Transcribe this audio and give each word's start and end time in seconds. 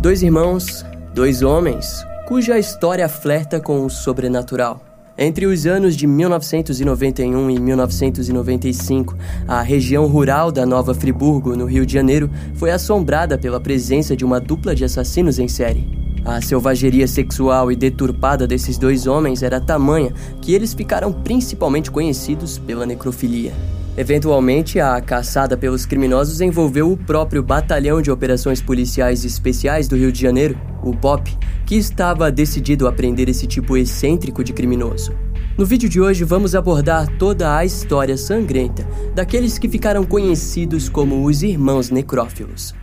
Dois 0.00 0.22
irmãos, 0.22 0.82
dois 1.14 1.42
homens, 1.42 2.06
cuja 2.26 2.58
história 2.58 3.06
flerta 3.06 3.60
com 3.60 3.84
o 3.84 3.90
sobrenatural. 3.90 4.82
Entre 5.18 5.44
os 5.44 5.66
anos 5.66 5.94
de 5.94 6.06
1991 6.06 7.50
e 7.50 7.60
1995, 7.60 9.14
a 9.46 9.60
região 9.60 10.06
rural 10.06 10.50
da 10.50 10.64
Nova 10.64 10.94
Friburgo, 10.94 11.54
no 11.54 11.66
Rio 11.66 11.84
de 11.84 11.92
Janeiro, 11.92 12.30
foi 12.54 12.70
assombrada 12.70 13.36
pela 13.36 13.60
presença 13.60 14.16
de 14.16 14.24
uma 14.24 14.40
dupla 14.40 14.74
de 14.74 14.86
assassinos 14.86 15.38
em 15.38 15.48
série. 15.48 15.86
A 16.24 16.40
selvageria 16.40 17.06
sexual 17.06 17.70
e 17.70 17.76
deturpada 17.76 18.46
desses 18.46 18.78
dois 18.78 19.06
homens 19.06 19.42
era 19.42 19.60
tamanha 19.60 20.14
que 20.40 20.54
eles 20.54 20.72
ficaram 20.72 21.12
principalmente 21.12 21.90
conhecidos 21.90 22.56
pela 22.56 22.86
necrofilia. 22.86 23.52
Eventualmente, 23.96 24.78
a 24.78 25.00
caçada 25.00 25.56
pelos 25.56 25.84
criminosos 25.84 26.40
envolveu 26.40 26.92
o 26.92 26.96
próprio 26.96 27.42
Batalhão 27.42 28.00
de 28.00 28.10
Operações 28.10 28.62
Policiais 28.62 29.24
Especiais 29.24 29.88
do 29.88 29.96
Rio 29.96 30.12
de 30.12 30.20
Janeiro, 30.20 30.58
o 30.82 30.92
BOP, 30.92 31.36
que 31.66 31.74
estava 31.74 32.30
decidido 32.30 32.86
a 32.86 32.92
prender 32.92 33.28
esse 33.28 33.46
tipo 33.46 33.76
excêntrico 33.76 34.44
de 34.44 34.52
criminoso. 34.52 35.12
No 35.58 35.66
vídeo 35.66 35.88
de 35.88 36.00
hoje 36.00 36.24
vamos 36.24 36.54
abordar 36.54 37.08
toda 37.18 37.56
a 37.56 37.64
história 37.64 38.16
sangrenta 38.16 38.86
daqueles 39.14 39.58
que 39.58 39.68
ficaram 39.68 40.04
conhecidos 40.04 40.88
como 40.88 41.24
os 41.26 41.42
Irmãos 41.42 41.90
Necrófilos. 41.90 42.79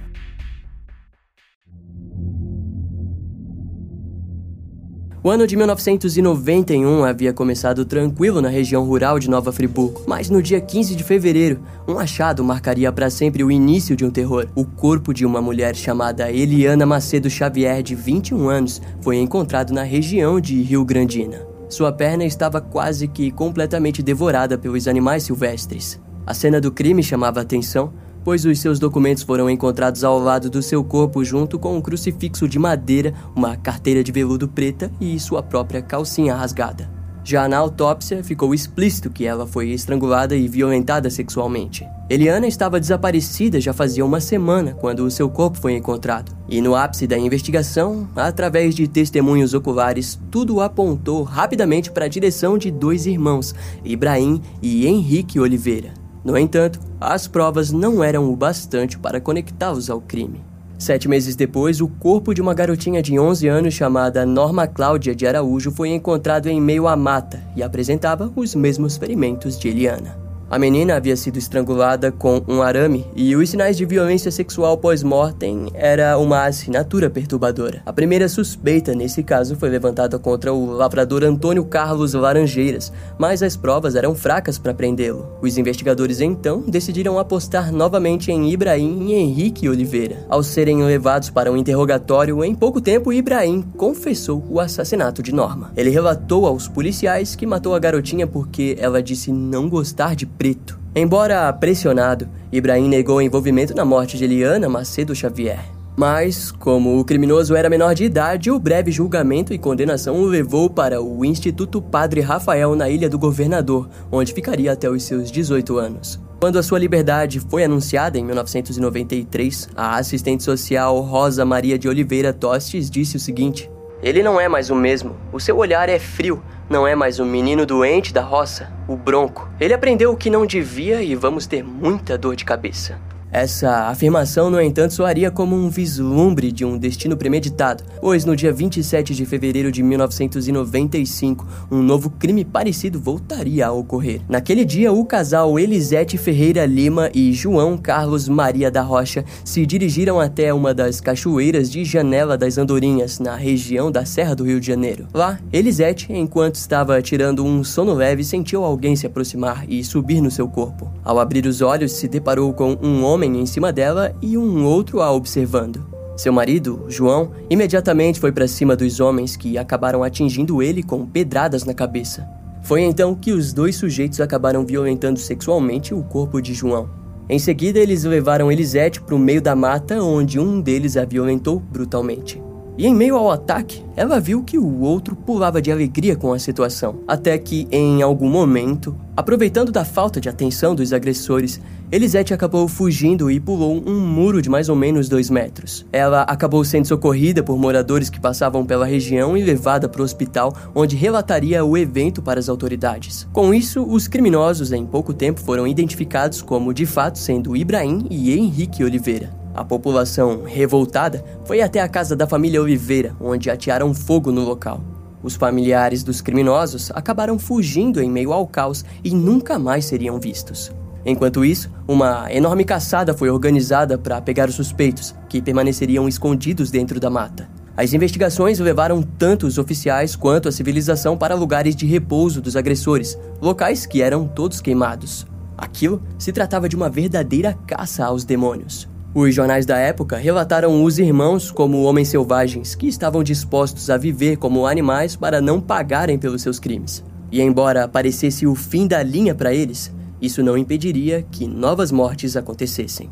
O 5.27 5.29
ano 5.29 5.45
de 5.45 5.57
1991 5.57 7.03
havia 7.03 7.33
começado 7.33 7.83
tranquilo 7.83 8.41
na 8.41 8.47
região 8.47 8.85
rural 8.85 9.19
de 9.19 9.29
Nova 9.29 9.51
Friburgo, 9.51 10.03
mas 10.07 10.29
no 10.29 10.41
dia 10.41 10.61
15 10.61 10.95
de 10.95 11.03
fevereiro, 11.03 11.59
um 11.85 11.99
achado 11.99 12.41
marcaria 12.45 12.89
para 12.93 13.09
sempre 13.09 13.43
o 13.43 13.51
início 13.51 13.93
de 13.93 14.05
um 14.05 14.09
terror. 14.09 14.47
O 14.55 14.63
corpo 14.63 15.13
de 15.13 15.25
uma 15.25 15.41
mulher 15.41 15.75
chamada 15.75 16.31
Eliana 16.31 16.85
Macedo 16.85 17.29
Xavier, 17.29 17.83
de 17.83 17.93
21 17.93 18.47
anos, 18.47 18.81
foi 19.01 19.17
encontrado 19.17 19.73
na 19.73 19.83
região 19.83 20.39
de 20.39 20.61
Rio 20.61 20.85
Grandina. 20.85 21.45
Sua 21.67 21.91
perna 21.91 22.23
estava 22.23 22.61
quase 22.61 23.05
que 23.05 23.29
completamente 23.29 24.01
devorada 24.01 24.57
pelos 24.57 24.87
animais 24.87 25.23
silvestres. 25.23 25.99
A 26.25 26.33
cena 26.33 26.61
do 26.61 26.71
crime 26.71 27.03
chamava 27.03 27.41
a 27.41 27.43
atenção, 27.43 27.91
pois 28.27 28.43
os 28.43 28.59
seus 28.59 28.77
documentos 28.77 29.23
foram 29.23 29.49
encontrados 29.49 30.03
ao 30.03 30.19
lado 30.19 30.49
do 30.49 30.61
seu 30.61 30.83
corpo 30.83 31.23
junto 31.23 31.57
com 31.57 31.77
um 31.77 31.81
crucifixo 31.81 32.45
de 32.45 32.59
madeira, 32.59 33.13
uma 33.33 33.55
carteira 33.55 34.03
de 34.03 34.11
veludo 34.11 34.49
preta 34.49 34.91
e 34.99 35.17
sua 35.17 35.41
própria 35.41 35.81
calcinha 35.81 36.35
rasgada. 36.35 36.91
Já 37.23 37.47
na 37.47 37.57
autópsia, 37.57 38.21
ficou 38.21 38.53
explícito 38.53 39.09
que 39.09 39.25
ela 39.25 39.47
foi 39.47 39.69
estrangulada 39.69 40.35
e 40.35 40.45
violentada 40.45 41.09
sexualmente. 41.09 41.87
Eliana 42.09 42.47
estava 42.47 42.81
desaparecida 42.81 43.61
já 43.61 43.71
fazia 43.71 44.05
uma 44.05 44.19
semana 44.19 44.73
quando 44.73 45.05
o 45.05 45.11
seu 45.11 45.29
corpo 45.29 45.57
foi 45.57 45.77
encontrado. 45.77 46.35
E 46.49 46.59
no 46.59 46.75
ápice 46.75 47.07
da 47.07 47.17
investigação, 47.17 48.09
através 48.13 48.75
de 48.75 48.89
testemunhos 48.89 49.53
oculares, 49.53 50.19
tudo 50.29 50.59
apontou 50.59 51.23
rapidamente 51.23 51.91
para 51.91 52.03
a 52.03 52.09
direção 52.09 52.57
de 52.57 52.71
dois 52.71 53.05
irmãos, 53.05 53.55
Ibrahim 53.85 54.41
e 54.61 54.85
Henrique 54.85 55.39
Oliveira. 55.39 55.96
No 56.27 56.37
entanto, 56.37 56.81
as 56.99 57.25
provas 57.25 57.71
não 57.71 58.03
eram 58.03 58.29
o 58.29 58.35
bastante 58.35 58.99
para 58.99 59.21
conectá-los 59.21 59.89
ao 59.89 60.01
crime. 60.01 60.41
Sete 60.77 61.07
meses 61.07 61.37
depois, 61.37 61.79
o 61.79 61.87
corpo 61.87 62.33
de 62.33 62.41
uma 62.41 62.53
garotinha 62.53 63.01
de 63.01 63.17
11 63.17 63.47
anos 63.47 63.73
chamada 63.73 64.25
Norma 64.25 64.67
Cláudia 64.67 65.15
de 65.15 65.25
Araújo 65.25 65.71
foi 65.71 65.87
encontrado 65.87 66.47
em 66.47 66.59
meio 66.59 66.85
à 66.85 66.97
mata 66.97 67.41
e 67.55 67.63
apresentava 67.63 68.29
os 68.35 68.53
mesmos 68.53 68.97
ferimentos 68.97 69.57
de 69.57 69.69
Eliana. 69.69 70.26
A 70.49 70.57
menina 70.57 70.95
havia 70.95 71.17
sido 71.17 71.37
estrangulada 71.37 72.09
com 72.09 72.41
um 72.47 72.61
arame 72.61 73.05
e 73.13 73.35
os 73.35 73.49
sinais 73.49 73.75
de 73.75 73.83
violência 73.83 74.31
sexual 74.31 74.77
pós-mortem 74.77 75.67
era 75.73 76.17
uma 76.17 76.45
assinatura 76.45 77.09
perturbadora. 77.09 77.81
A 77.85 77.91
primeira 77.91 78.29
suspeita 78.29 78.95
nesse 78.95 79.23
caso 79.23 79.57
foi 79.57 79.67
levantada 79.67 80.17
contra 80.17 80.53
o 80.53 80.71
lavrador 80.71 81.21
Antônio 81.25 81.65
Carlos 81.65 82.13
Laranjeiras, 82.13 82.93
mas 83.19 83.43
as 83.43 83.57
provas 83.57 83.93
eram 83.95 84.15
fracas 84.15 84.57
para 84.57 84.73
prendê-lo. 84.73 85.27
Os 85.41 85.57
investigadores 85.57 86.21
então 86.21 86.63
decidiram 86.65 87.19
apostar 87.19 87.69
novamente 87.69 88.31
em 88.31 88.49
Ibrahim 88.49 89.09
e 89.09 89.15
Henrique 89.15 89.67
Oliveira. 89.67 90.25
Ao 90.29 90.41
serem 90.41 90.81
levados 90.81 91.29
para 91.29 91.51
um 91.51 91.57
interrogatório, 91.57 92.41
em 92.41 92.55
pouco 92.55 92.79
tempo 92.79 93.11
Ibrahim 93.11 93.63
confessou 93.75 94.41
o 94.49 94.61
assassinato 94.61 95.21
de 95.21 95.33
Norma. 95.33 95.73
Ele 95.75 95.89
relatou 95.89 96.45
aos 96.45 96.69
policiais 96.69 97.35
que 97.35 97.45
matou 97.45 97.75
a 97.75 97.79
garotinha 97.79 98.25
porque 98.25 98.77
ela 98.79 99.03
disse 99.03 99.29
não 99.29 99.67
gostar 99.67 100.15
de 100.15 100.36
preto. 100.37 100.79
Embora 100.95 101.51
pressionado, 101.53 102.27
Ibrahim 102.51 102.87
negou 102.87 103.21
envolvimento 103.21 103.75
na 103.75 103.85
morte 103.85 104.17
de 104.17 104.23
Eliana 104.23 104.69
Macedo 104.69 105.15
Xavier. 105.15 105.77
Mas, 105.95 106.51
como 106.51 106.99
o 106.99 107.03
criminoso 107.03 107.55
era 107.55 107.71
menor 107.71 107.95
de 107.95 108.03
idade, 108.03 108.51
o 108.51 108.59
breve 108.59 108.91
julgamento 108.91 109.51
e 109.51 109.57
condenação 109.57 110.17
o 110.17 110.25
levou 110.25 110.69
para 110.69 111.01
o 111.01 111.25
Instituto 111.25 111.81
Padre 111.81 112.21
Rafael 112.21 112.75
na 112.75 112.87
Ilha 112.87 113.09
do 113.09 113.17
Governador, 113.17 113.89
onde 114.11 114.31
ficaria 114.31 114.71
até 114.71 114.87
os 114.87 115.01
seus 115.01 115.31
18 115.31 115.77
anos. 115.79 116.19
Quando 116.39 116.59
a 116.59 116.63
sua 116.63 116.77
liberdade 116.77 117.39
foi 117.39 117.63
anunciada 117.63 118.15
em 118.19 118.23
1993, 118.23 119.69
a 119.75 119.97
assistente 119.97 120.43
social 120.43 120.99
Rosa 121.01 121.43
Maria 121.43 121.79
de 121.79 121.89
Oliveira 121.89 122.31
Tostes 122.31 122.91
disse 122.91 123.17
o 123.17 123.19
seguinte: 123.19 123.67
Ele 124.03 124.21
não 124.21 124.39
é 124.39 124.47
mais 124.47 124.69
o 124.69 124.75
mesmo. 124.75 125.15
O 125.33 125.39
seu 125.39 125.57
olhar 125.57 125.89
é 125.89 125.97
frio, 125.97 126.43
não 126.69 126.85
é 126.85 126.95
mais 126.95 127.19
o 127.19 127.25
menino 127.25 127.65
doente 127.65 128.13
da 128.13 128.21
roça, 128.21 128.71
o 128.87 128.95
bronco. 128.95 129.49
Ele 129.59 129.73
aprendeu 129.73 130.11
o 130.11 130.17
que 130.17 130.29
não 130.29 130.45
devia 130.45 131.01
e 131.01 131.15
vamos 131.15 131.47
ter 131.47 131.63
muita 131.63 132.17
dor 132.17 132.35
de 132.35 132.43
cabeça. 132.43 132.99
Essa 133.31 133.89
afirmação, 133.89 134.49
no 134.49 134.59
entanto, 134.59 134.93
soaria 134.93 135.29
como 135.29 135.55
um 135.55 135.69
vislumbre 135.69 136.49
de 136.51 136.63
um 136.63 136.77
destino 136.77 137.17
premeditado, 137.17 137.83
pois 137.99 138.23
no 138.23 138.35
dia 138.35 138.53
27 138.53 139.13
de 139.13 139.25
fevereiro 139.25 139.69
de 139.69 139.83
1995, 139.83 141.45
um 141.69 141.83
novo 141.83 142.09
crime 142.09 142.45
parecido 142.45 142.99
voltaria 142.99 143.67
a 143.67 143.71
ocorrer. 143.71 144.21
Naquele 144.29 144.63
dia, 144.63 144.93
o 144.93 145.05
casal 145.05 145.59
Elisete 145.59 146.17
Ferreira 146.17 146.65
Lima 146.65 147.09
e 147.13 147.33
João 147.33 147.77
Carlos 147.77 148.29
Maria 148.29 148.71
da 148.71 148.81
Rocha 148.81 149.25
se 149.43 149.65
dirigiram 149.65 150.21
até 150.21 150.53
uma 150.53 150.73
das 150.73 151.01
cachoeiras 151.01 151.69
de 151.69 151.83
Janela 151.83 152.37
das 152.37 152.57
Andorinhas, 152.57 153.19
na 153.19 153.35
região 153.35 153.91
da 153.91 154.05
Serra 154.05 154.35
do 154.35 154.45
Rio 154.45 154.59
de 154.59 154.67
Janeiro. 154.67 155.05
Lá, 155.13 155.37
Elisete, 155.51 156.13
enquanto 156.13 156.55
estava 156.55 157.01
tirando 157.01 157.43
um 157.43 157.61
sono 157.63 157.93
leve, 157.93 158.23
sentiu 158.23 158.63
alguém 158.63 158.95
se 158.95 159.05
aproximar 159.05 159.65
e 159.67 159.83
subir 159.83 160.21
no 160.21 160.31
seu 160.31 160.47
corpo. 160.47 160.89
Ao 161.03 161.19
abrir 161.19 161.45
os 161.45 161.61
olhos, 161.61 161.91
se 161.91 162.07
deparou 162.07 162.53
com 162.53 162.77
um 162.81 163.03
homem 163.03 163.16
homem 163.17 163.41
em 163.41 163.47
cima 163.47 163.73
dela 163.73 164.15
e 164.21 164.37
um 164.37 164.63
outro 164.63 165.01
a 165.01 165.11
observando. 165.11 165.83
Seu 166.15 166.31
marido, 166.31 166.85
João, 166.87 167.31
imediatamente 167.49 168.19
foi 168.19 168.31
para 168.31 168.47
cima 168.47 168.75
dos 168.75 168.99
homens 168.99 169.35
que 169.35 169.57
acabaram 169.57 170.03
atingindo 170.03 170.61
ele 170.61 170.83
com 170.83 171.03
pedradas 171.03 171.65
na 171.65 171.73
cabeça. 171.73 172.27
Foi 172.61 172.81
então 172.81 173.15
que 173.15 173.31
os 173.31 173.53
dois 173.53 173.75
sujeitos 173.75 174.21
acabaram 174.21 174.63
violentando 174.63 175.17
sexualmente 175.17 175.95
o 175.95 176.03
corpo 176.03 176.39
de 176.39 176.53
João. 176.53 176.89
Em 177.27 177.39
seguida, 177.39 177.79
eles 177.79 178.03
levaram 178.03 178.51
Elisete 178.51 179.01
para 179.01 179.15
o 179.15 179.19
meio 179.19 179.41
da 179.41 179.55
mata, 179.55 180.01
onde 180.01 180.39
um 180.39 180.61
deles 180.61 180.95
a 180.95 181.03
violentou 181.03 181.59
brutalmente. 181.59 182.41
E 182.77 182.85
em 182.85 182.93
meio 182.93 183.15
ao 183.15 183.31
ataque, 183.31 183.83
ela 183.95 184.19
viu 184.19 184.43
que 184.43 184.59
o 184.59 184.81
outro 184.81 185.15
pulava 185.15 185.59
de 185.59 185.71
alegria 185.71 186.15
com 186.15 186.31
a 186.31 186.37
situação, 186.37 186.99
até 187.07 187.35
que, 187.35 187.67
em 187.71 188.03
algum 188.03 188.29
momento, 188.29 188.95
aproveitando 189.15 189.71
da 189.71 189.83
falta 189.83 190.21
de 190.21 190.29
atenção 190.29 190.75
dos 190.75 190.93
agressores, 190.93 191.59
Elisete 191.91 192.35
acabou 192.35 192.67
fugindo 192.67 193.31
e 193.31 193.39
pulou 193.39 193.81
um 193.83 193.99
muro 193.99 194.43
de 194.43 194.49
mais 194.49 194.69
ou 194.69 194.75
menos 194.75 195.09
dois 195.09 195.27
metros. 195.27 195.87
Ela 195.91 196.21
acabou 196.21 196.63
sendo 196.63 196.85
socorrida 196.85 197.41
por 197.41 197.57
moradores 197.57 198.11
que 198.11 198.19
passavam 198.19 198.63
pela 198.63 198.85
região 198.85 199.35
e 199.35 199.41
levada 199.41 199.89
para 199.89 200.01
o 200.01 200.05
hospital, 200.05 200.53
onde 200.75 200.95
relataria 200.95 201.65
o 201.65 201.75
evento 201.75 202.21
para 202.21 202.39
as 202.39 202.47
autoridades. 202.47 203.27
Com 203.33 203.55
isso, 203.55 203.83
os 203.83 204.07
criminosos 204.07 204.71
em 204.71 204.85
pouco 204.85 205.15
tempo 205.15 205.39
foram 205.39 205.65
identificados 205.65 206.43
como 206.43 206.73
de 206.73 206.85
fato 206.85 207.17
sendo 207.17 207.57
Ibrahim 207.57 208.05
e 208.11 208.37
Henrique 208.37 208.83
Oliveira. 208.83 209.46
A 209.57 209.65
população, 209.65 210.43
revoltada, 210.43 211.25
foi 211.43 211.61
até 211.61 211.81
a 211.81 211.89
casa 211.89 212.15
da 212.15 212.27
família 212.27 212.61
Oliveira, 212.61 213.15
onde 213.19 213.49
atearam 213.49 213.91
fogo 213.91 214.31
no 214.31 214.43
local. 214.43 214.83
Os 215.23 215.33
familiares 215.33 216.03
dos 216.03 216.21
criminosos 216.21 216.91
acabaram 216.93 217.39
fugindo 217.39 217.99
em 217.99 218.07
meio 218.07 218.31
ao 218.31 218.45
caos 218.45 218.85
e 219.03 219.09
nunca 219.09 219.57
mais 219.57 219.85
seriam 219.85 220.19
vistos. 220.19 220.71
Enquanto 221.03 221.43
isso, 221.43 221.71
uma 221.87 222.31
enorme 222.31 222.63
caçada 222.63 223.15
foi 223.15 223.31
organizada 223.31 223.97
para 223.97 224.21
pegar 224.21 224.47
os 224.47 224.53
suspeitos, 224.53 225.15
que 225.27 225.41
permaneceriam 225.41 226.07
escondidos 226.07 226.69
dentro 226.69 226.99
da 226.99 227.09
mata. 227.09 227.49
As 227.75 227.93
investigações 227.93 228.59
levaram 228.59 229.01
tanto 229.01 229.47
os 229.47 229.57
oficiais 229.57 230.15
quanto 230.15 230.47
a 230.47 230.51
civilização 230.51 231.17
para 231.17 231.33
lugares 231.33 231.75
de 231.75 231.87
repouso 231.87 232.39
dos 232.41 232.55
agressores, 232.55 233.17
locais 233.41 233.87
que 233.87 234.03
eram 234.03 234.27
todos 234.27 234.61
queimados. 234.61 235.25
Aquilo 235.57 235.99
se 236.19 236.31
tratava 236.31 236.69
de 236.69 236.75
uma 236.75 236.91
verdadeira 236.91 237.57
caça 237.65 238.05
aos 238.05 238.23
demônios. 238.23 238.87
Os 239.19 239.33
jornais 239.33 239.65
da 239.65 239.79
época 239.79 240.15
relataram 240.15 240.83
os 240.83 240.99
irmãos 240.99 241.49
como 241.49 241.81
homens 241.81 242.09
selvagens 242.09 242.75
que 242.75 242.87
estavam 242.87 243.23
dispostos 243.23 243.89
a 243.89 243.97
viver 243.97 244.37
como 244.37 244.67
animais 244.67 245.15
para 245.15 245.41
não 245.41 245.59
pagarem 245.59 246.19
pelos 246.19 246.43
seus 246.43 246.59
crimes. 246.59 247.03
E 247.31 247.41
embora 247.41 247.87
parecesse 247.87 248.45
o 248.45 248.53
fim 248.53 248.85
da 248.85 249.01
linha 249.01 249.33
para 249.33 249.51
eles, 249.51 249.91
isso 250.21 250.43
não 250.43 250.55
impediria 250.55 251.25
que 251.31 251.47
novas 251.47 251.91
mortes 251.91 252.37
acontecessem. 252.37 253.09